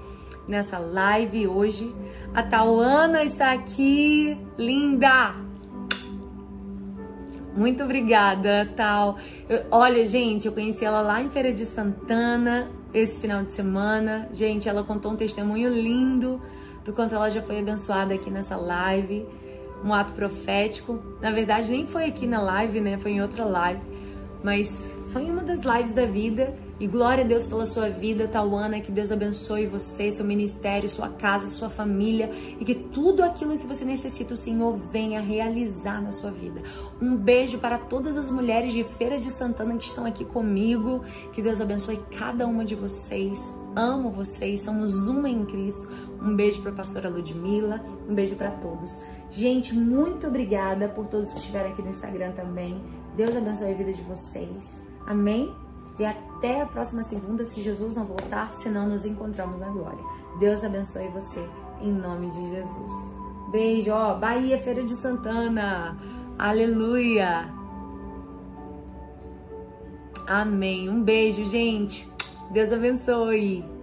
[0.48, 1.96] nessa live hoje.
[2.34, 5.36] A Tauana está aqui, linda.
[7.56, 9.18] Muito obrigada, Tal.
[9.72, 14.30] Olha, gente, eu conheci ela lá em Feira de Santana esse final de semana.
[14.34, 16.42] Gente, ela contou um testemunho lindo
[16.84, 19.28] do quanto ela já foi abençoada aqui nessa live.
[19.84, 21.00] Um ato profético.
[21.22, 22.98] Na verdade, nem foi aqui na live, né?
[22.98, 23.82] Foi em outra live.
[24.44, 26.53] Mas foi uma das lives da vida.
[26.80, 28.80] E glória a Deus pela sua vida, Tauana.
[28.80, 32.32] Que Deus abençoe você, seu ministério, sua casa, sua família.
[32.60, 36.62] E que tudo aquilo que você necessita, o Senhor venha realizar na sua vida.
[37.01, 41.03] Um beijo para todas as mulheres de Feira de Santana que estão aqui comigo.
[41.34, 43.53] Que Deus abençoe cada uma de vocês.
[43.76, 45.88] Amo vocês, somos uma em Cristo.
[46.22, 47.84] Um beijo para a pastora Ludmilla.
[48.07, 49.01] Um beijo para todos.
[49.32, 52.82] Gente, muito obrigada por todos que estiveram aqui no Instagram também.
[53.18, 54.89] Deus abençoe a vida de vocês.
[55.10, 55.55] Amém?
[55.97, 60.03] E até a próxima segunda, se Jesus não voltar, senão nos encontramos na glória.
[60.39, 61.43] Deus abençoe você,
[61.82, 62.91] em nome de Jesus.
[63.51, 65.97] Beijo, ó, Bahia, Feira de Santana.
[66.38, 67.51] Aleluia.
[70.28, 70.88] Amém.
[70.88, 72.07] Um beijo, gente.
[72.51, 73.79] Deus abençoe.